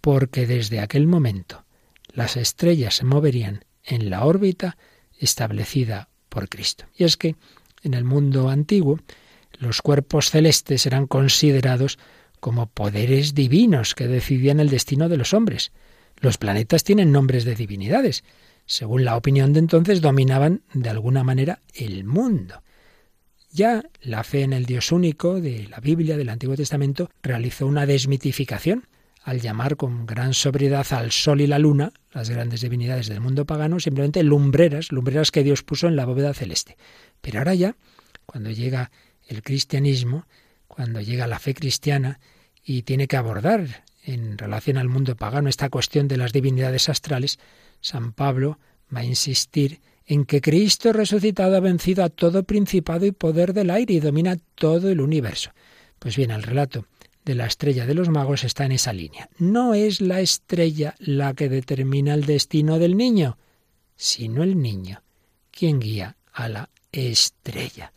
[0.00, 1.64] porque desde aquel momento
[2.12, 4.76] las estrellas se moverían en la órbita
[5.18, 6.86] establecida por Cristo.
[6.96, 7.36] Y es que
[7.82, 8.98] en el mundo antiguo,
[9.58, 11.98] los cuerpos celestes eran considerados
[12.40, 15.72] como poderes divinos que decidían el destino de los hombres.
[16.16, 18.24] Los planetas tienen nombres de divinidades.
[18.66, 22.62] Según la opinión de entonces, dominaban de alguna manera el mundo.
[23.58, 27.86] Ya la fe en el Dios único de la Biblia, del Antiguo Testamento, realizó una
[27.86, 28.86] desmitificación
[29.24, 33.46] al llamar con gran sobriedad al sol y la luna, las grandes divinidades del mundo
[33.46, 36.76] pagano, simplemente lumbreras, lumbreras que Dios puso en la bóveda celeste.
[37.20, 37.74] Pero ahora ya,
[38.26, 38.92] cuando llega
[39.26, 40.28] el cristianismo,
[40.68, 42.20] cuando llega la fe cristiana
[42.62, 47.40] y tiene que abordar en relación al mundo pagano esta cuestión de las divinidades astrales,
[47.80, 48.60] San Pablo
[48.94, 53.70] va a insistir en que Cristo resucitado ha vencido a todo principado y poder del
[53.70, 55.50] aire y domina todo el universo.
[55.98, 56.86] Pues bien, el relato
[57.26, 59.28] de la estrella de los magos está en esa línea.
[59.38, 63.36] No es la estrella la que determina el destino del niño,
[63.96, 65.02] sino el niño
[65.50, 67.92] quien guía a la estrella.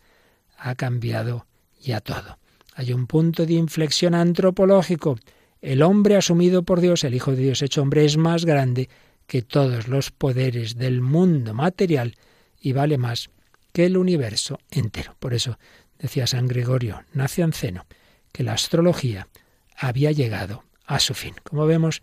[0.58, 1.46] Ha cambiado
[1.80, 2.38] ya todo.
[2.74, 5.18] Hay un punto de inflexión antropológico.
[5.62, 8.90] El hombre asumido por Dios, el Hijo de Dios hecho hombre, es más grande
[9.32, 12.16] que todos los poderes del mundo material
[12.60, 13.30] y vale más
[13.72, 15.16] que el universo entero.
[15.18, 15.58] Por eso
[15.98, 17.86] decía San Gregorio Nacianceno
[18.30, 19.28] que la astrología
[19.74, 21.34] había llegado a su fin.
[21.44, 22.02] Como vemos,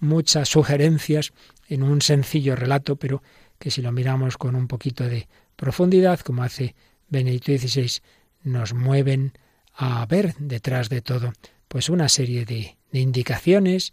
[0.00, 1.32] muchas sugerencias
[1.68, 3.22] en un sencillo relato, pero
[3.60, 6.74] que si lo miramos con un poquito de profundidad, como hace
[7.08, 8.02] Benedicto XVI,
[8.42, 9.38] nos mueven
[9.74, 11.34] a ver detrás de todo
[11.68, 13.92] pues una serie de, indicaciones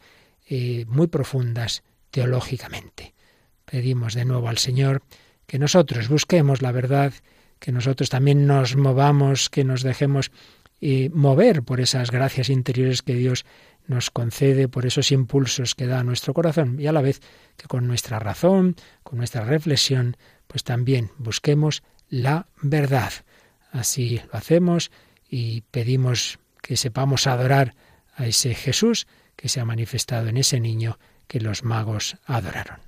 [0.50, 3.14] eh, muy profundas teológicamente.
[3.66, 5.02] Pedimos de nuevo al Señor
[5.48, 7.14] que nosotros busquemos la verdad,
[7.60, 10.32] que nosotros también nos movamos, que nos dejemos
[10.82, 13.46] eh, mover por esas gracias interiores que Dios
[13.88, 17.22] nos concede, por esos impulsos que da a nuestro corazón y a la vez
[17.58, 23.12] que con nuestra razón, con nuestra reflexión, pues también busquemos la verdad.
[23.72, 24.92] Así lo hacemos
[25.30, 27.76] y pedimos que sepamos adorar
[28.16, 31.00] a ese Jesús que se ha manifestado en ese niño
[31.32, 32.82] que los magos adoraron.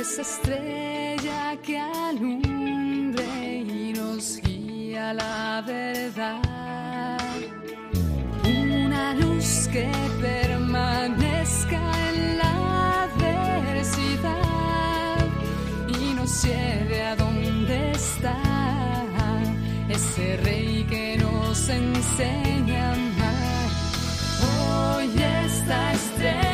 [0.00, 2.47] esa estrella que alumbre
[4.98, 7.18] hacia la verdad.
[8.44, 11.80] Una luz que permanezca
[12.10, 14.36] en la adversidad
[15.88, 18.36] y nos lleve a donde está
[19.88, 23.68] ese rey que nos enseña a amar.
[24.96, 25.10] Hoy
[25.44, 26.47] esta estrella.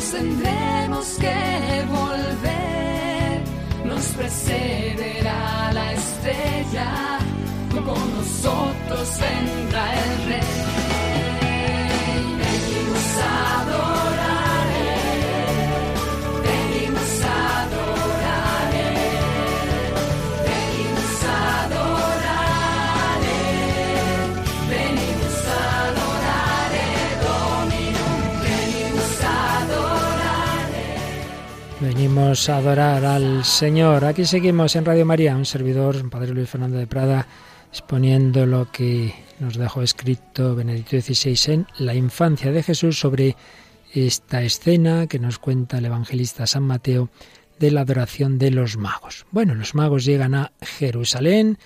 [0.00, 3.42] Caminos tendremos que volver.
[3.84, 7.18] Nos precederá la estrella,
[7.72, 10.69] con nosotros vendrá el rey.
[32.20, 34.04] Adorar al Señor.
[34.04, 37.26] Aquí seguimos en Radio María, un servidor, Padre Luis Fernando de Prada,
[37.70, 43.36] exponiendo lo que nos dejó escrito Benedicto XVI en La infancia de Jesús sobre
[43.94, 47.08] esta escena que nos cuenta el evangelista San Mateo
[47.58, 49.24] de la adoración de los magos.
[49.30, 51.58] Bueno, los magos llegan a Jerusalén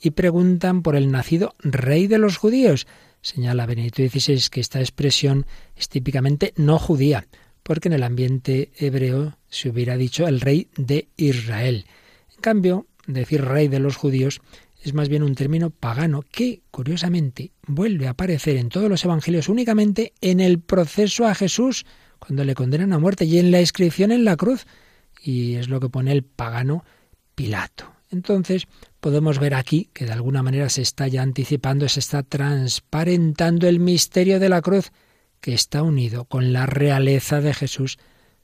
[0.00, 2.86] y preguntan por el nacido rey de los judíos.
[3.22, 7.26] Señala Benedicto XVI que esta expresión es típicamente no judía,
[7.62, 11.86] porque en el ambiente hebreo se hubiera dicho el rey de Israel.
[12.34, 14.40] En cambio, decir rey de los judíos
[14.82, 19.48] es más bien un término pagano que, curiosamente, vuelve a aparecer en todos los evangelios
[19.48, 21.86] únicamente en el proceso a Jesús,
[22.18, 24.66] cuando le condenan a muerte, y en la inscripción en la cruz.
[25.22, 26.84] Y es lo que pone el pagano
[27.36, 27.92] Pilato.
[28.10, 28.66] Entonces,
[29.00, 33.80] podemos ver aquí que de alguna manera se está ya anticipando, se está transparentando el
[33.80, 34.92] misterio de la cruz,
[35.42, 37.98] que está unido con la realeza de Jesús.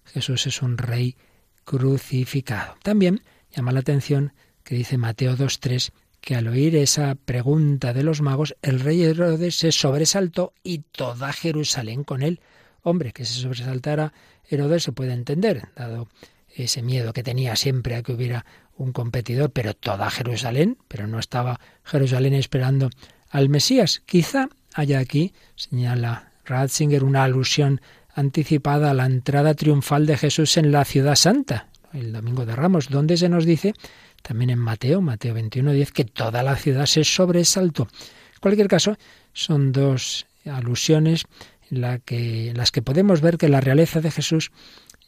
[0.04, 1.16] Jesús es un rey
[1.64, 2.76] crucificado.
[2.82, 4.34] También llama la atención
[4.64, 9.54] que dice Mateo 2.3 que al oír esa pregunta de los magos, el rey Herodes
[9.54, 12.40] se sobresaltó y toda Jerusalén con él.
[12.82, 14.12] Hombre, que se sobresaltara
[14.50, 16.08] Herodes se puede entender, dado
[16.48, 18.44] ese miedo que tenía siempre a que hubiera
[18.76, 22.90] un competidor, pero toda Jerusalén, pero no estaba Jerusalén esperando
[23.30, 24.02] al Mesías.
[24.04, 27.80] Quizá haya aquí, señala Ratzinger, una alusión
[28.14, 32.88] anticipada a la entrada triunfal de Jesús en la ciudad santa, el domingo de Ramos,
[32.88, 33.74] donde se nos dice
[34.22, 37.84] también en Mateo, Mateo 21, 10, que toda la ciudad se sobresaltó.
[37.84, 38.96] En cualquier caso,
[39.32, 41.24] son dos alusiones
[41.70, 44.50] en que, en las que podemos ver que la realeza de Jesús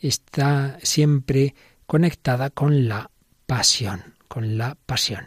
[0.00, 1.54] está siempre
[1.86, 3.10] conectada con la
[3.46, 5.26] pasión, con la pasión.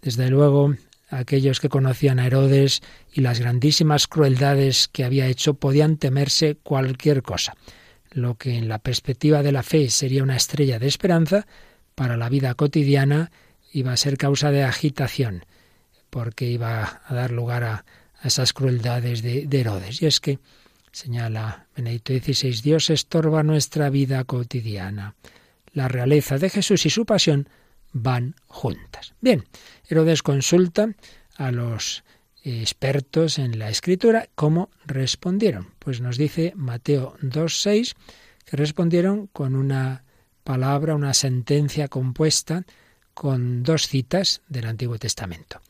[0.00, 0.74] Desde luego,
[1.12, 2.80] aquellos que conocían a Herodes
[3.12, 7.54] y las grandísimas crueldades que había hecho podían temerse cualquier cosa.
[8.10, 11.46] Lo que en la perspectiva de la fe sería una estrella de esperanza,
[11.94, 13.30] para la vida cotidiana
[13.72, 15.44] iba a ser causa de agitación,
[16.08, 17.84] porque iba a dar lugar a,
[18.24, 20.00] esas crueldades de, de Herodes.
[20.00, 20.38] Y es que,
[20.92, 25.16] señala Benedicto XVI, Dios estorba nuestra vida cotidiana.
[25.72, 27.48] La realeza de Jesús y su pasión
[27.92, 29.14] van juntas.
[29.20, 29.44] Bien,
[29.88, 30.94] Herodes consulta
[31.36, 32.04] a los
[32.44, 35.68] expertos en la escritura cómo respondieron.
[35.78, 37.94] Pues nos dice Mateo 2.6
[38.44, 40.04] que respondieron con una
[40.44, 42.64] palabra, una sentencia compuesta
[43.14, 45.60] con dos citas del Antiguo Testamento.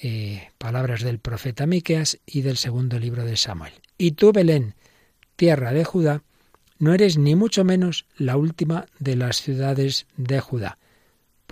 [0.00, 3.72] Eh, palabras del profeta Miqueas y del segundo libro de Samuel.
[3.98, 4.74] Y tú, Belén,
[5.36, 6.22] tierra de Judá,
[6.78, 10.78] no eres ni mucho menos la última de las ciudades de Judá,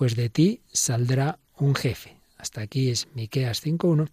[0.00, 2.16] pues de ti saldrá un jefe.
[2.38, 4.08] Hasta aquí es Miqueas 5.1,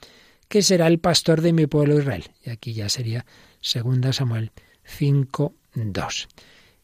[0.50, 2.26] que será el pastor de mi pueblo Israel.
[2.44, 3.26] Y aquí ya sería
[3.62, 4.52] 2 Samuel
[5.00, 6.28] 5.2.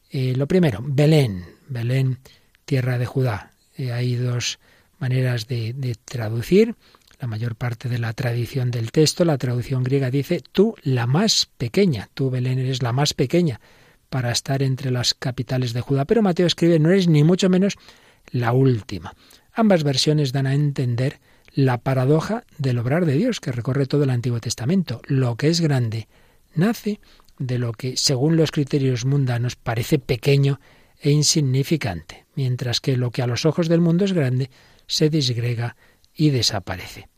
[0.08, 2.18] Eh, lo primero, Belén, Belén,
[2.64, 3.52] tierra de Judá.
[3.76, 4.58] Eh, hay dos
[4.98, 6.74] maneras de, de traducir
[7.20, 11.50] la mayor parte de la tradición del texto, la traducción griega dice, tú la más
[11.58, 13.60] pequeña, tú Belén eres la más pequeña
[14.08, 17.76] para estar entre las capitales de Judá, pero Mateo escribe, no eres ni mucho menos
[18.30, 19.14] la última.
[19.52, 21.20] Ambas versiones dan a entender
[21.54, 25.00] la paradoja del obrar de Dios que recorre todo el Antiguo Testamento.
[25.06, 26.08] Lo que es grande
[26.54, 27.00] nace
[27.38, 30.60] de lo que, según los criterios mundanos, parece pequeño
[31.00, 34.50] e insignificante, mientras que lo que a los ojos del mundo es grande
[34.86, 35.76] se disgrega
[36.14, 37.08] y desaparece.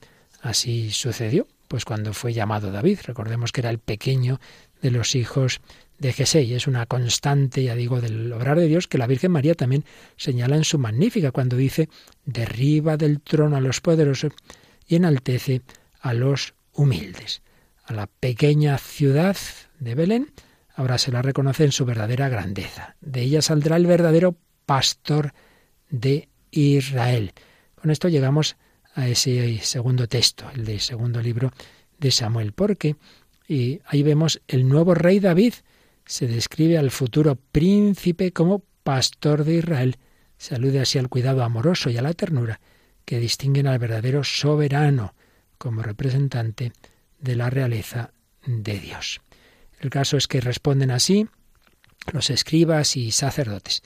[0.41, 4.41] Así sucedió, pues cuando fue llamado David, recordemos que era el pequeño
[4.83, 5.61] de los hijos
[5.99, 9.55] de Jesé, es una constante, ya digo, del obrar de Dios que la Virgen María
[9.55, 9.85] también
[10.17, 11.89] señala en su magnífica cuando dice,
[12.25, 14.33] derriba del trono a los poderosos
[14.87, 15.63] y enaltece
[16.01, 17.43] a los humildes.
[17.85, 19.37] A la pequeña ciudad
[19.79, 20.33] de Belén
[20.75, 22.97] ahora se la reconoce en su verdadera grandeza.
[23.01, 25.33] De ella saldrá el verdadero pastor
[25.89, 27.33] de Israel.
[27.75, 28.57] Con esto llegamos
[28.95, 31.53] a ese segundo texto, el del segundo libro
[31.99, 32.97] de Samuel, porque
[33.49, 35.55] y ahí vemos el nuevo rey David,
[36.05, 39.97] se describe al futuro príncipe como pastor de Israel,
[40.39, 42.61] se alude así al cuidado amoroso y a la ternura
[43.05, 45.15] que distinguen al verdadero soberano
[45.59, 46.73] como representante
[47.19, 48.13] de la realeza
[48.47, 49.21] de Dios.
[49.81, 51.27] El caso es que responden así
[52.13, 53.83] los escribas y sacerdotes.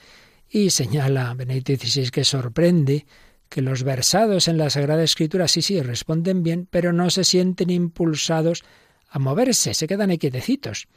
[0.49, 3.05] Y señala Benedicto XVI que sorprende
[3.49, 7.69] que los versados en la Sagrada Escritura sí, sí, responden bien, pero no se sienten
[7.69, 8.63] impulsados
[9.11, 10.87] a moverse, se quedan quietecitos.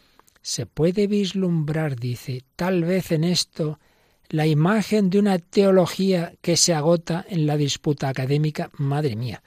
[0.40, 3.80] Se puede vislumbrar, dice, tal vez en esto
[4.28, 8.70] la imagen de una teología que se agota en la disputa académica.
[8.78, 9.42] Madre mía,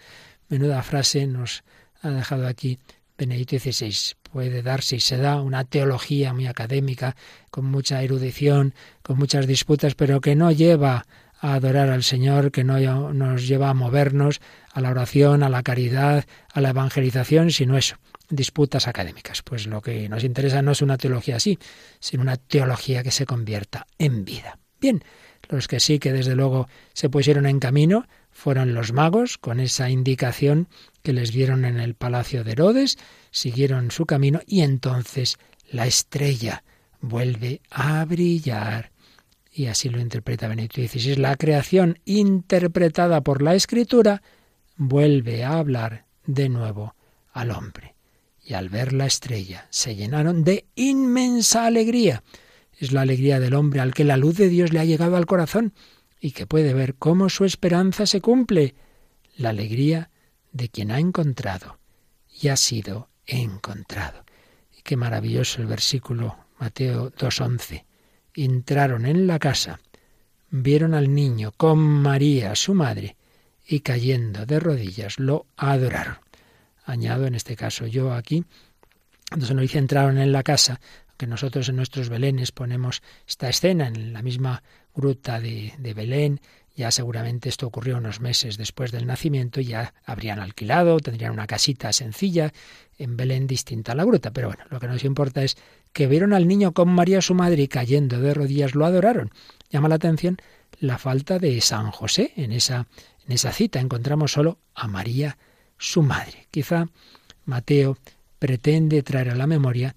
[0.50, 1.64] menuda frase nos
[2.02, 2.78] ha dejado aquí
[3.18, 4.16] Benedicto XVI.
[4.32, 7.16] Puede darse y se da una teología muy académica,
[7.50, 11.06] con mucha erudición, con muchas disputas, pero que no lleva
[11.40, 14.42] a adorar al Señor, que no nos lleva a movernos
[14.74, 17.96] a la oración, a la caridad, a la evangelización, sino eso,
[18.30, 19.42] disputas académicas.
[19.42, 21.58] Pues lo que nos interesa no es una teología así,
[22.00, 24.60] sino una teología que se convierta en vida.
[24.80, 25.04] Bien,
[25.50, 29.90] los que sí que desde luego se pusieron en camino fueron los magos, con esa
[29.90, 30.68] indicación
[31.02, 32.98] que les dieron en el palacio de Herodes,
[33.32, 35.38] siguieron su camino y entonces
[35.72, 36.64] la estrella
[37.02, 38.92] vuelve a brillar
[39.58, 44.22] y así lo interpreta Benito XVI, la creación interpretada por la escritura
[44.76, 46.94] vuelve a hablar de nuevo
[47.34, 47.97] al hombre.
[48.48, 52.24] Y al ver la estrella se llenaron de inmensa alegría.
[52.80, 55.26] Es la alegría del hombre al que la luz de Dios le ha llegado al
[55.26, 55.74] corazón
[56.22, 58.74] y que puede ver cómo su esperanza se cumple.
[59.36, 60.12] La alegría
[60.54, 61.78] de quien ha encontrado
[62.42, 64.24] y ha sido encontrado.
[64.78, 67.84] Y qué maravilloso el versículo Mateo 2.11
[68.34, 69.82] entraron en la casa,
[70.50, 73.18] vieron al niño con María, su madre,
[73.68, 76.27] y cayendo de rodillas lo adoraron.
[76.88, 78.46] Añado en este caso yo aquí,
[79.30, 80.80] cuando se nos dice entraron en la casa,
[81.18, 84.64] que nosotros en nuestros Belenes ponemos esta escena en la misma
[84.96, 86.40] gruta de, de Belén,
[86.78, 91.92] ya seguramente esto ocurrió unos meses después del nacimiento, ya habrían alquilado, tendrían una casita
[91.92, 92.54] sencilla
[93.00, 94.32] en Belén distinta a la gruta.
[94.32, 95.58] Pero bueno, lo que nos importa es
[95.92, 99.32] que vieron al niño con María su madre y cayendo de rodillas lo adoraron.
[99.72, 100.38] Llama la atención
[100.80, 102.88] la falta de San José en esa,
[103.26, 103.80] en esa cita.
[103.80, 105.38] Encontramos solo a María
[105.78, 106.48] su madre.
[106.52, 106.88] Quizá
[107.46, 107.98] Mateo
[108.40, 109.96] pretende traer a la memoria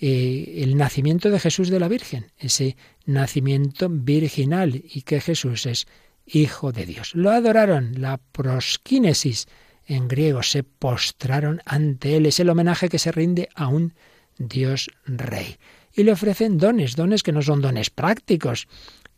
[0.00, 2.76] eh, el nacimiento de Jesús de la Virgen, ese
[3.06, 5.86] nacimiento virginal y que Jesús es
[6.26, 7.14] Hijo de Dios.
[7.14, 9.48] Lo adoraron, la prosquínesis
[9.86, 13.94] en griego, se postraron ante él, es el homenaje que se rinde a un
[14.38, 15.56] Dios Rey.
[15.94, 18.68] Y le ofrecen dones, dones que no son dones prácticos,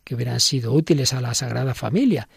[0.03, 2.27] que hubieran sido útiles a la Sagrada Familia.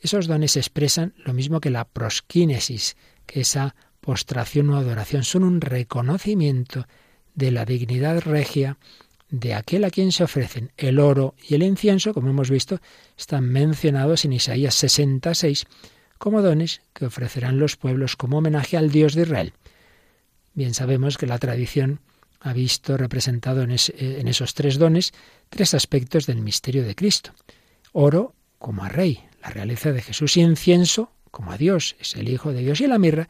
[0.00, 2.96] Esos dones expresan lo mismo que la prosquínesis,
[3.32, 6.86] esa postración o adoración son un reconocimiento
[7.34, 8.78] de la dignidad regia
[9.30, 12.80] de aquel a quien se ofrecen el oro y el incienso, como hemos visto,
[13.16, 15.66] están mencionados en Isaías 66
[16.18, 19.52] como dones que ofrecerán los pueblos como homenaje al Dios de Israel.
[20.54, 22.00] Bien sabemos que la tradición
[22.40, 25.12] ha visto representado en, en esos tres dones
[25.48, 27.32] tres aspectos del misterio de Cristo.
[27.92, 32.28] Oro como a rey, la realeza de Jesús, y incienso como a Dios, es el
[32.28, 33.28] Hijo de Dios, y la mirra,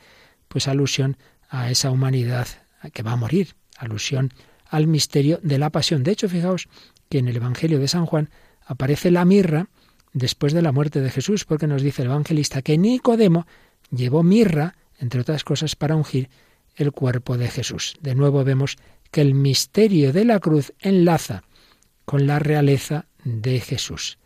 [0.48, 1.16] pues alusión
[1.48, 2.46] a esa humanidad
[2.92, 4.34] que va a morir, alusión
[4.66, 6.02] al misterio de la pasión.
[6.02, 6.68] De hecho, fijaos
[7.08, 8.28] que en el Evangelio de San Juan
[8.66, 9.68] aparece la mirra
[10.12, 13.46] después de la muerte de Jesús, porque nos dice el evangelista que Nicodemo
[13.90, 16.28] llevó mirra, entre otras cosas, para ungir
[16.76, 17.96] el cuerpo de Jesús.
[18.00, 18.76] De nuevo vemos
[19.10, 21.44] que el misterio de la cruz enlaza
[22.04, 24.18] con la realeza de Jesús.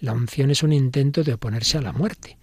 [0.00, 2.38] La unción es un intento de oponerse a la muerte,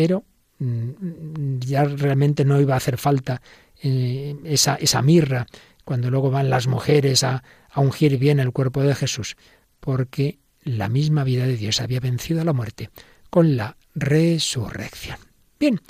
[0.00, 0.24] pero
[0.60, 3.42] mm, ya realmente no iba a hacer falta
[3.82, 5.46] eh, esa, mirra
[5.84, 7.42] cuando luego van las mujeres a,
[7.76, 9.36] ungir bien el cuerpo de Jesús,
[9.78, 12.88] porque la misma vida de Dios había vencido a la muerte
[13.28, 15.18] con la resurrección.
[15.58, 15.82] Bien,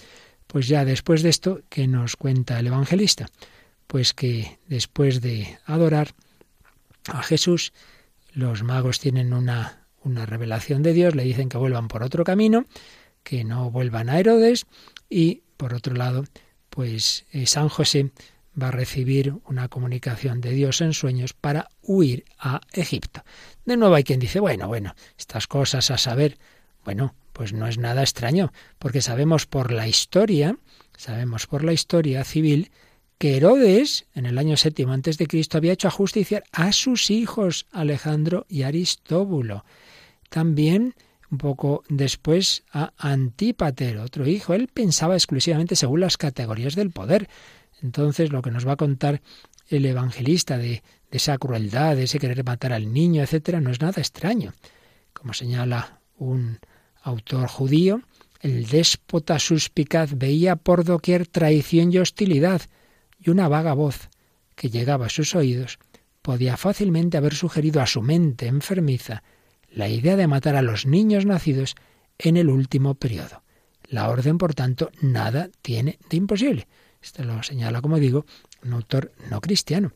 [0.49, 3.29] pues ya después de esto, ¿qué nos cuenta el evangelista?
[3.87, 6.17] Pues que después de adorar
[7.07, 7.73] a Jesús,
[8.33, 12.67] los magos tienen una revelación de Dios, le dicen que vuelvan por otro camino,
[13.23, 14.67] que no vuelvan a Herodes
[15.09, 16.25] y, por otro lado,
[16.71, 18.11] pues eh, San José
[18.61, 23.23] va a recibir una comunicación de Dios en sueños para huir a Egipto.
[23.65, 26.39] De nuevo hay quien dice, bueno, bueno, estas cosas a saber,
[26.85, 30.59] bueno, pues no es nada extraño, porque sabemos por la historia,
[30.97, 32.71] sabemos por la historia civil,
[33.19, 37.67] que Herodes, en el año séptimo antes de Cristo, había hecho ajusticiar a sus hijos,
[37.71, 39.65] Alejandro y Aristóbulo.
[40.31, 40.95] También,
[41.31, 44.55] un poco después, a Antípater, otro hijo.
[44.55, 47.29] Él pensaba exclusivamente según las categorías del poder.
[47.83, 49.23] Entonces, lo que nos va a contar
[49.69, 53.81] el evangelista de, de esa crueldad, de ese querer matar al niño, etcétera, no es
[53.81, 54.55] nada extraño.
[55.13, 56.59] Como señala un
[57.03, 58.03] autor judío,
[58.41, 62.63] el déspota suspicaz veía por doquier traición y hostilidad,
[63.19, 64.09] y una vaga voz
[64.57, 65.79] que llegaba a sus oídos
[66.23, 69.23] podía fácilmente haber sugerido a su mente enfermiza
[69.71, 71.77] la idea de matar a los niños nacidos
[72.19, 73.43] en el último periodo.
[73.85, 76.69] La orden, por tanto, nada tiene de imposible.
[77.03, 78.27] Esto lo señala, como digo,
[78.63, 79.93] un autor no cristiano.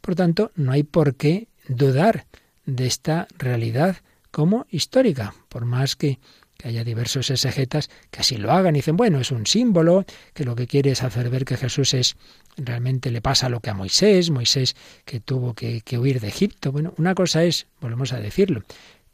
[0.00, 2.26] Por tanto, no hay por qué dudar
[2.64, 3.96] de esta realidad
[4.30, 6.18] como histórica, por más que,
[6.64, 10.56] haya diversos exegetas que así lo hagan y dicen, bueno, es un símbolo, que lo
[10.56, 12.16] que quiere es hacer ver que Jesús es
[12.56, 14.74] realmente le pasa lo que a Moisés, Moisés
[15.04, 16.72] que tuvo que, que huir de Egipto.
[16.72, 18.62] Bueno, una cosa es, volvemos a decirlo,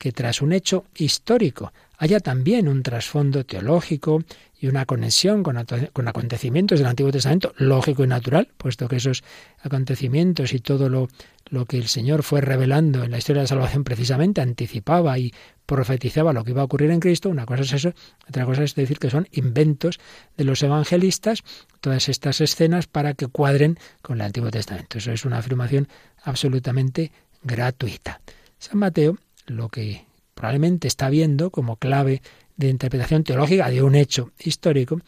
[0.02, 4.24] que tras un hecho histórico haya también un trasfondo teológico
[4.58, 9.22] y una conexión con, con, acontecimientos del Antiguo Testamento, lógico y natural, puesto que esos
[9.62, 11.08] acontecimientos y todo lo,
[11.50, 15.32] lo que el Señor fue revelando en la historia de la salvación precisamente anticipaba y
[15.66, 17.92] profetizaba lo que iba a ocurrir en Cristo, una cosa es eso,
[18.28, 20.00] otra cosa es decir que son inventos
[20.36, 21.44] de los evangelistas,
[21.80, 24.98] todas estas escenas para que cuadren con el Antiguo Testamento.
[24.98, 25.86] Eso es una afirmación
[26.24, 27.12] absolutamente
[27.44, 28.20] gratuita.
[28.58, 32.22] San Mateo lo que probablemente está viendo como clave
[32.56, 35.00] de interpretación teológica de un hecho histórico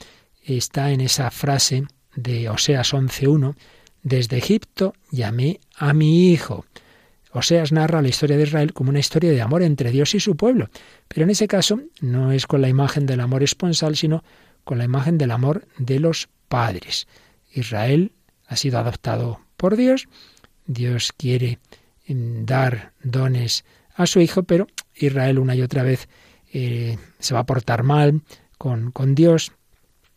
[0.42, 3.54] está en esa frase de Oseas 11.1,
[4.02, 6.66] desde Egipto llamé a mi hijo.
[7.32, 10.36] Oseas narra la historia de Israel como una historia de amor entre Dios y su
[10.36, 10.68] pueblo,
[11.08, 14.22] pero en ese caso no es con la imagen del amor esponsal, sino
[14.62, 17.08] con la imagen del amor de los padres.
[17.52, 18.12] Israel
[18.46, 20.06] ha sido adoptado por Dios,
[20.66, 21.58] Dios quiere
[22.06, 23.64] dar dones
[23.94, 26.08] a su hijo, pero Israel una y otra vez
[26.52, 28.22] eh, se va a portar mal
[28.58, 29.52] con, con, Dios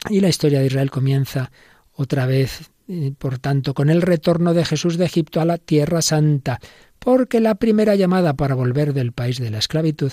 [0.10, 1.52] y la historia de Israel comienza
[1.94, 6.02] otra vez, eh, por tanto, con el retorno de Jesús de Egipto a la Tierra
[6.02, 6.60] Santa,
[7.00, 10.12] porque la primera llamada para volver del país de la esclavitud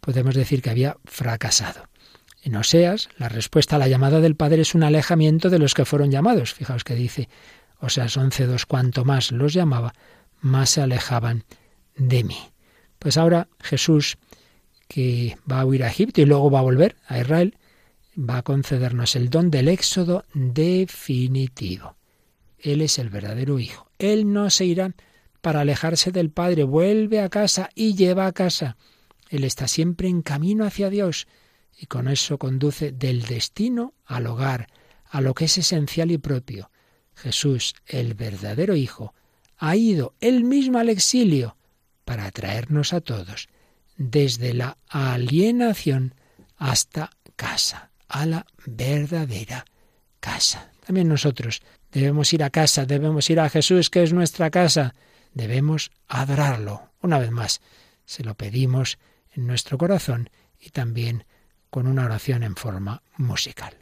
[0.00, 1.88] podemos decir que había fracasado.
[2.42, 5.86] En Oseas, la respuesta a la llamada del Padre es un alejamiento de los que
[5.86, 6.52] fueron llamados.
[6.52, 7.28] Fijaos que dice
[7.80, 9.94] Oseas 11.2, cuanto más los llamaba,
[10.40, 11.44] más se alejaban
[11.96, 12.36] de mí.
[13.04, 14.16] Pues ahora Jesús,
[14.88, 17.58] que va a huir a Egipto y luego va a volver a Israel,
[18.18, 21.96] va a concedernos el don del éxodo definitivo.
[22.58, 23.90] Él es el verdadero Hijo.
[23.98, 24.94] Él no se irá
[25.42, 28.78] para alejarse del Padre, vuelve a casa y lleva a casa.
[29.28, 31.28] Él está siempre en camino hacia Dios
[31.78, 34.68] y con eso conduce del destino al hogar,
[35.10, 36.70] a lo que es esencial y propio.
[37.16, 39.12] Jesús, el verdadero Hijo,
[39.58, 41.58] ha ido él mismo al exilio
[42.04, 43.48] para atraernos a todos,
[43.96, 46.14] desde la alienación
[46.56, 49.64] hasta casa, a la verdadera
[50.20, 50.70] casa.
[50.86, 54.94] También nosotros debemos ir a casa, debemos ir a Jesús, que es nuestra casa,
[55.32, 56.90] debemos adorarlo.
[57.00, 57.60] Una vez más,
[58.04, 58.98] se lo pedimos
[59.32, 60.30] en nuestro corazón
[60.60, 61.24] y también
[61.70, 63.76] con una oración en forma musical.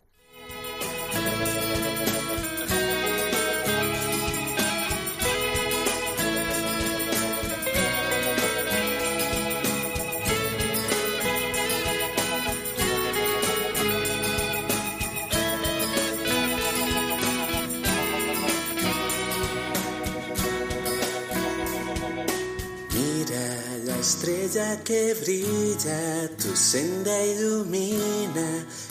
[24.13, 28.49] Estrella que brilla, tu senda ilumina,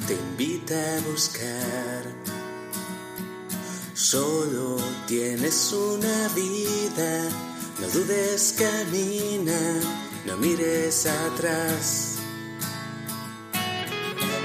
[0.07, 2.03] te invita a buscar.
[3.93, 7.29] Solo tienes una vida,
[7.79, 9.61] no dudes, camina,
[10.25, 12.17] no mires atrás.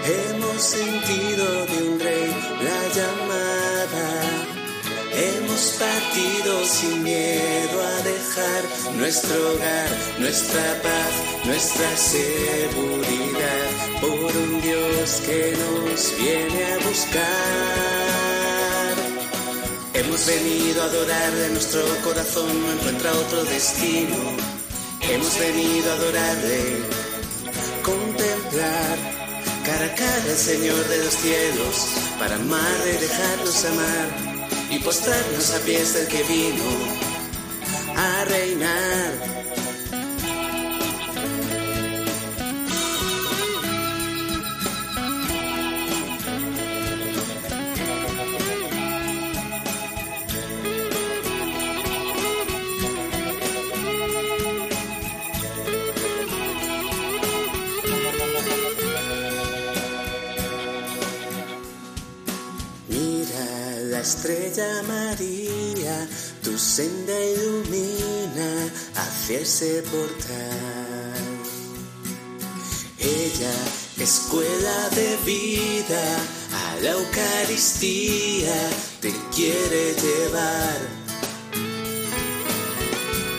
[0.04, 2.30] Hemos sentido de un rey
[2.66, 4.45] la llamada
[5.18, 8.64] Hemos partido sin miedo a dejar
[8.98, 9.88] nuestro hogar,
[10.18, 13.70] nuestra paz, nuestra seguridad
[14.02, 17.24] por un Dios que nos viene a buscar.
[19.94, 24.36] Hemos venido a adorar de nuestro corazón, no encuentra otro destino.
[25.00, 26.76] Hemos venido a adorarle,
[27.82, 28.98] contemplar
[29.64, 31.86] cara a cara al Señor de los cielos,
[32.18, 34.35] para amar y dejarnos amar
[34.70, 36.64] y postrarnos a pies que vino
[37.96, 39.36] a reinar.
[64.06, 66.08] estrella María,
[66.42, 71.12] tu senda ilumina hacia ese portal.
[72.98, 73.52] Ella,
[73.98, 76.16] escuela de vida,
[76.54, 78.70] a la Eucaristía
[79.02, 80.80] te quiere llevar.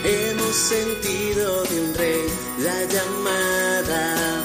[0.04, 2.26] Hemos sentido de un rey
[2.60, 4.44] la llamada.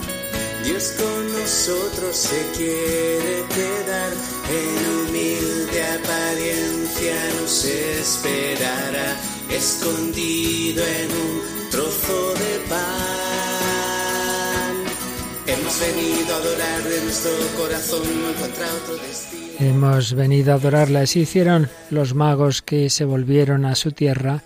[0.63, 9.17] Dios con nosotros se quiere quedar en humilde apariencia nos esperará,
[9.49, 12.83] escondido en un trozo de pan.
[15.45, 19.43] Hemos venido a adorar de nuestro corazón, no encuentra otro destino.
[19.59, 24.43] Hemos venido a adorarla, así hicieron los magos que se volvieron a su tierra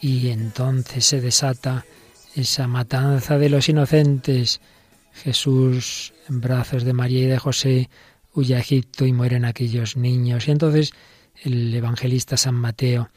[0.00, 1.86] y entonces se desata
[2.34, 4.60] esa matanza de los inocentes.
[5.14, 7.90] Jesús en brazos de María y de José
[8.34, 10.48] huye a Egipto y mueren aquellos niños.
[10.48, 10.92] Y entonces
[11.42, 13.10] el evangelista San Mateo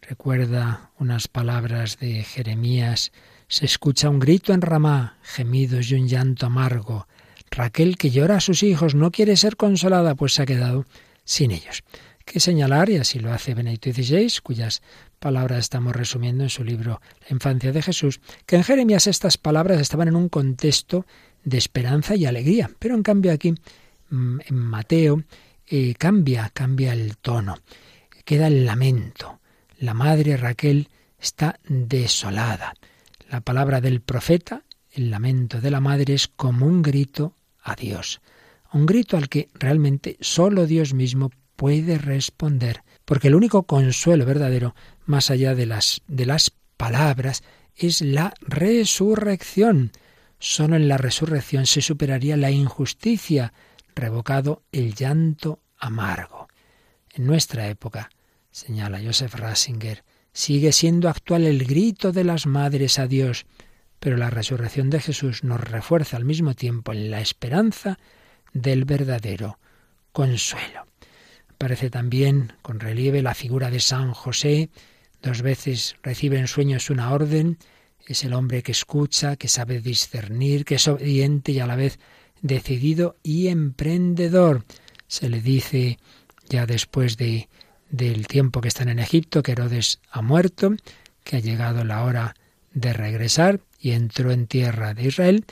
[0.00, 3.12] recuerda unas palabras de Jeremías.
[3.48, 7.06] Se escucha un grito en Ramá, gemidos y un llanto amargo.
[7.50, 10.86] Raquel, que llora a sus hijos, no quiere ser consolada, pues se ha quedado
[11.24, 11.82] sin ellos.
[12.24, 14.80] Que señalar, y así lo hace Benedicto XVI, cuyas
[15.18, 19.80] palabras estamos resumiendo en su libro La infancia de Jesús, que en Jeremías estas palabras
[19.80, 21.04] estaban en un contexto
[21.44, 23.54] de esperanza y alegría, pero en cambio aquí
[24.12, 25.24] en Mateo
[25.66, 27.58] eh, cambia, cambia el tono.
[28.24, 29.40] Queda el lamento.
[29.78, 30.88] La madre Raquel
[31.18, 32.74] está desolada.
[33.30, 38.20] La palabra del profeta, el lamento de la madre, es como un grito a Dios.
[38.72, 42.82] Un grito al que realmente solo Dios mismo puede responder.
[43.04, 44.74] Porque el único consuelo verdadero,
[45.06, 47.42] más allá de las, de las palabras,
[47.76, 49.92] es la resurrección.
[50.38, 53.52] Solo en la resurrección se superaría la injusticia,
[53.94, 56.48] revocado el llanto amargo.
[57.14, 58.10] En nuestra época,
[58.50, 63.46] señala Joseph Ratzinger, sigue siendo actual el grito de las madres a Dios,
[63.98, 67.98] pero la resurrección de Jesús nos refuerza al mismo tiempo en la esperanza
[68.52, 69.58] del verdadero
[70.12, 70.86] consuelo.
[71.48, 74.70] Aparece también con relieve la figura de San José,
[75.22, 77.58] dos veces recibe en sueños una orden,
[78.06, 81.98] es el hombre que escucha, que sabe discernir, que es obediente y a la vez
[82.42, 84.64] decidido y emprendedor.
[85.06, 85.98] Se le dice
[86.48, 87.48] ya después de,
[87.90, 90.74] del tiempo que están en Egipto que Herodes ha muerto,
[91.24, 92.34] que ha llegado la hora
[92.74, 95.44] de regresar y entró en tierra de Israel,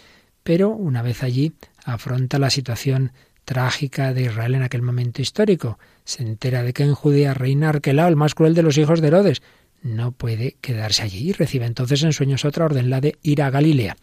[0.43, 1.53] pero una vez allí
[1.85, 3.13] afronta la situación
[3.45, 5.79] trágica de Israel en aquel momento histórico.
[6.05, 9.09] Se entera de que en Judea reina Arquelao, el más cruel de los hijos de
[9.09, 9.43] Herodes.
[9.83, 13.51] No puede quedarse allí y recibe entonces en sueños otra orden, la de ir a
[13.51, 13.97] Galilea.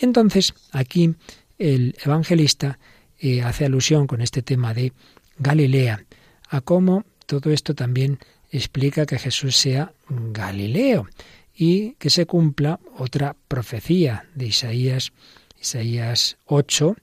[0.00, 1.14] Y entonces aquí
[1.58, 2.78] el evangelista
[3.18, 4.92] eh, hace alusión con este tema de
[5.38, 6.04] Galilea,
[6.48, 8.18] a cómo todo esto también
[8.50, 11.08] explica que Jesús sea Galileo
[11.54, 15.12] y que se cumpla otra profecía de Isaías,
[15.60, 16.96] Isaías 8,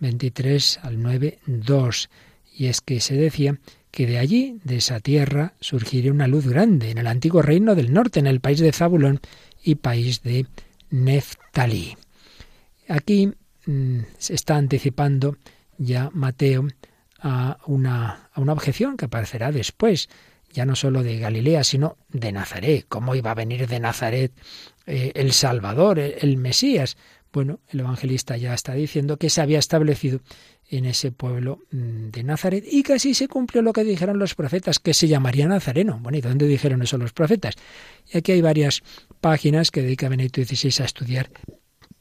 [0.00, 2.10] 23 al 9, 2.
[2.56, 3.58] Y es que se decía
[3.90, 7.92] que de allí, de esa tierra, surgiría una luz grande en el antiguo reino del
[7.92, 9.20] norte, en el país de Zabulón
[9.62, 10.46] y país de
[10.90, 11.96] Neftalí.
[12.88, 13.32] Aquí
[14.18, 15.36] se está anticipando
[15.78, 16.66] ya Mateo
[17.20, 20.08] a una, a una objeción que aparecerá después.
[20.52, 22.84] ya no solo de Galilea, sino de Nazaret.
[22.86, 24.32] ¿Cómo iba a venir de Nazaret
[24.86, 26.98] eh, el Salvador, el, Mesías?
[27.32, 30.20] Bueno, el evangelista ya está diciendo que se había establecido
[30.68, 34.78] en ese pueblo mm, de Nazaret y casi se cumplió lo que dijeron los profetas,
[34.78, 35.98] que se llamaría Nazareno.
[36.02, 37.54] Bueno, ¿y dónde dijeron eso los profetas?
[38.12, 38.82] Y aquí hay varias
[39.22, 41.30] páginas que dedica Benedicto XVI a estudiar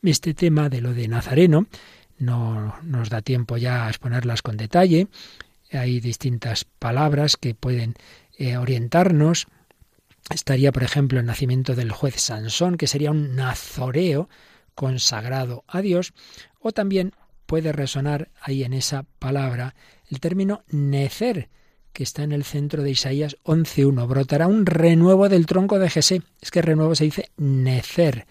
[0.09, 1.67] este tema de lo de Nazareno.
[2.17, 5.07] No nos da tiempo ya a exponerlas con detalle.
[5.71, 7.95] Hay distintas palabras que pueden
[8.37, 9.47] eh, orientarnos.
[10.29, 14.29] Estaría, por ejemplo, el nacimiento del juez Sansón, que sería un nazoreo
[14.75, 16.13] consagrado a Dios,
[16.59, 17.13] o también
[17.45, 19.75] puede resonar ahí en esa palabra
[20.09, 21.49] el término necer,
[21.91, 24.07] que está en el centro de Isaías 11.1.
[24.07, 26.21] Brotará un renuevo del tronco de Jesé.
[26.39, 28.27] Es que renuevo se dice necer.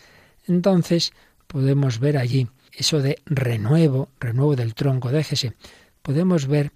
[0.47, 1.13] Entonces
[1.51, 5.55] podemos ver allí eso de renuevo, renuevo del tronco de Jesé.
[6.01, 6.71] Podemos ver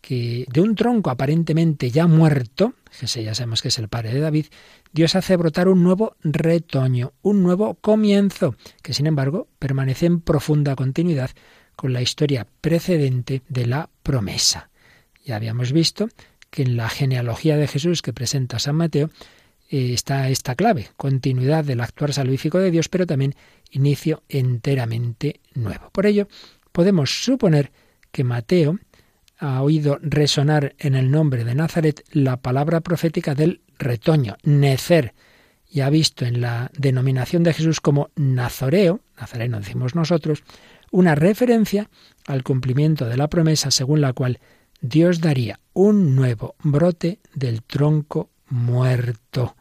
[0.00, 4.18] que de un tronco aparentemente ya muerto, Jesé ya sabemos que es el padre de
[4.18, 4.46] David,
[4.92, 10.74] Dios hace brotar un nuevo retoño, un nuevo comienzo, que sin embargo permanece en profunda
[10.74, 11.30] continuidad
[11.76, 14.68] con la historia precedente de la promesa.
[15.24, 16.08] Ya habíamos visto
[16.50, 19.10] que en la genealogía de Jesús que presenta San Mateo
[19.68, 23.34] eh, está esta clave, continuidad del actuar salvífico de Dios, pero también
[23.70, 25.90] inicio enteramente nuevo.
[25.90, 26.28] Por ello,
[26.72, 27.70] podemos suponer
[28.10, 28.78] que Mateo
[29.38, 35.14] ha oído resonar en el nombre de Nazaret la palabra profética del retoño, necer,
[35.70, 40.42] y ha visto en la denominación de Jesús como nazoreo, nazareno decimos nosotros,
[40.90, 41.90] una referencia
[42.26, 44.40] al cumplimiento de la promesa según la cual
[44.80, 49.56] Dios daría un nuevo brote del tronco muerto,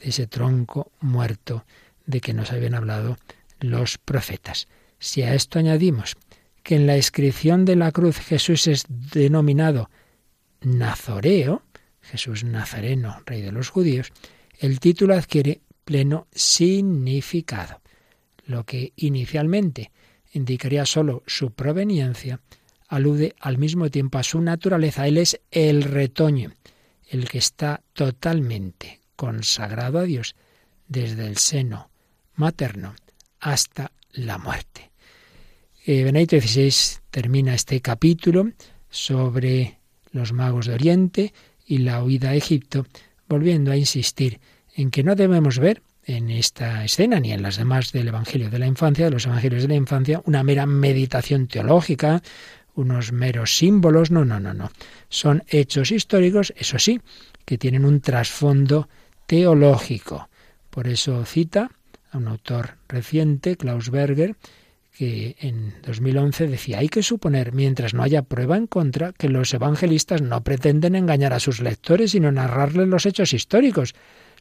[0.00, 1.64] de ese tronco muerto
[2.06, 3.18] de que nos habían hablado
[3.60, 4.68] los profetas.
[4.98, 6.16] Si a esto añadimos
[6.62, 9.90] que en la inscripción de la cruz Jesús es denominado
[10.60, 11.62] Nazoreo,
[12.00, 14.12] Jesús Nazareno, rey de los judíos,
[14.58, 17.80] el título adquiere pleno significado.
[18.44, 19.90] Lo que inicialmente
[20.32, 22.40] indicaría sólo su proveniencia,
[22.88, 25.06] alude al mismo tiempo a su naturaleza.
[25.06, 26.52] Él es el retoño,
[27.08, 30.36] el que está totalmente consagrado a Dios
[30.86, 31.90] desde el seno
[32.34, 32.94] materno
[33.40, 34.90] hasta la muerte.
[35.86, 38.50] Eh, XVI termina este capítulo
[38.90, 39.78] sobre
[40.12, 41.34] los magos de Oriente
[41.66, 42.86] y la huida a Egipto,
[43.28, 44.40] volviendo a insistir
[44.74, 48.58] en que no debemos ver en esta escena ni en las demás del Evangelio de
[48.58, 52.22] la Infancia, de los Evangelios de la Infancia, una mera meditación teológica,
[52.78, 54.70] unos meros símbolos, no, no, no, no.
[55.08, 57.00] Son hechos históricos, eso sí,
[57.44, 58.88] que tienen un trasfondo
[59.26, 60.28] teológico.
[60.70, 61.70] Por eso cita
[62.12, 64.36] a un autor reciente, Klaus Berger,
[64.96, 69.52] que en 2011 decía, hay que suponer, mientras no haya prueba en contra, que los
[69.54, 73.94] evangelistas no pretenden engañar a sus lectores, sino narrarles los hechos históricos.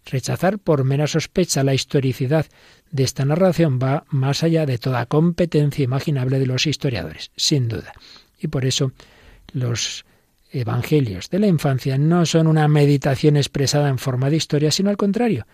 [0.05, 2.45] Rechazar por mera sospecha la historicidad
[2.91, 7.93] de esta narración va más allá de toda competencia imaginable de los historiadores, sin duda.
[8.39, 8.91] Y por eso
[9.53, 10.05] los
[10.51, 14.97] evangelios de la infancia no son una meditación expresada en forma de historia, sino al
[14.97, 15.45] contrario.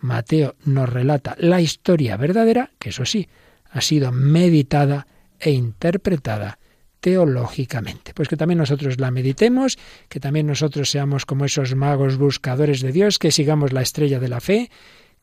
[0.00, 3.28] Mateo nos relata la historia verdadera, que eso sí,
[3.70, 5.06] ha sido meditada
[5.38, 6.58] e interpretada
[7.00, 8.14] teológicamente.
[8.14, 9.78] Pues que también nosotros la meditemos,
[10.08, 14.28] que también nosotros seamos como esos magos buscadores de Dios, que sigamos la estrella de
[14.28, 14.70] la fe,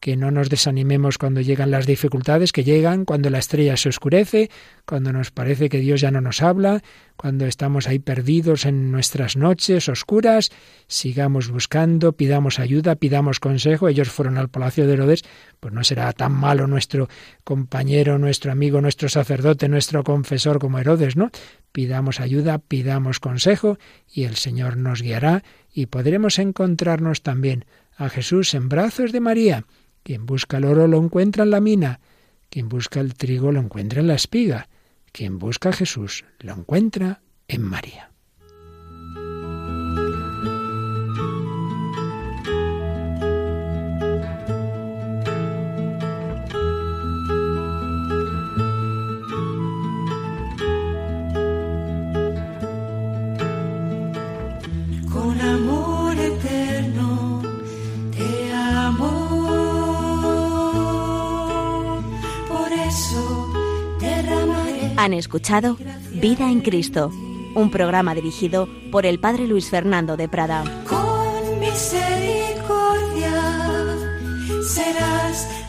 [0.06, 4.52] que no nos desanimemos cuando llegan las dificultades que llegan, cuando la estrella se oscurece,
[4.86, 6.84] cuando nos parece que Dios ya no nos habla,
[7.18, 10.52] cuando estamos ahí perdidos en nuestras noches oscuras,
[10.86, 13.88] sigamos buscando, pidamos ayuda, pidamos consejo.
[13.88, 15.24] Ellos fueron al palacio de Herodes,
[15.60, 17.10] pues no será tan malo nuestro
[17.44, 21.32] compañero, nuestro amigo, nuestro sacerdote, nuestro confesor como Herodes, ¿no?
[21.72, 25.44] Pidamos ayuda, pidamos consejo y el Señor nos guiará
[25.74, 27.66] y podremos encontrarnos también
[27.98, 29.66] a Jesús en brazos de María
[30.06, 32.00] quien busca el oro lo encuentra en la mina.
[32.52, 34.70] Quien busca el trigo lo encuentra en la espiga.
[35.12, 38.12] Quien busca a Jesús lo encuentra en María.
[65.06, 65.78] Han escuchado
[66.14, 67.12] Vida en Cristo,
[67.54, 70.64] un programa dirigido por el Padre Luis Fernando de Prada.
[70.90, 73.32] Con misericordia
[74.68, 75.65] serás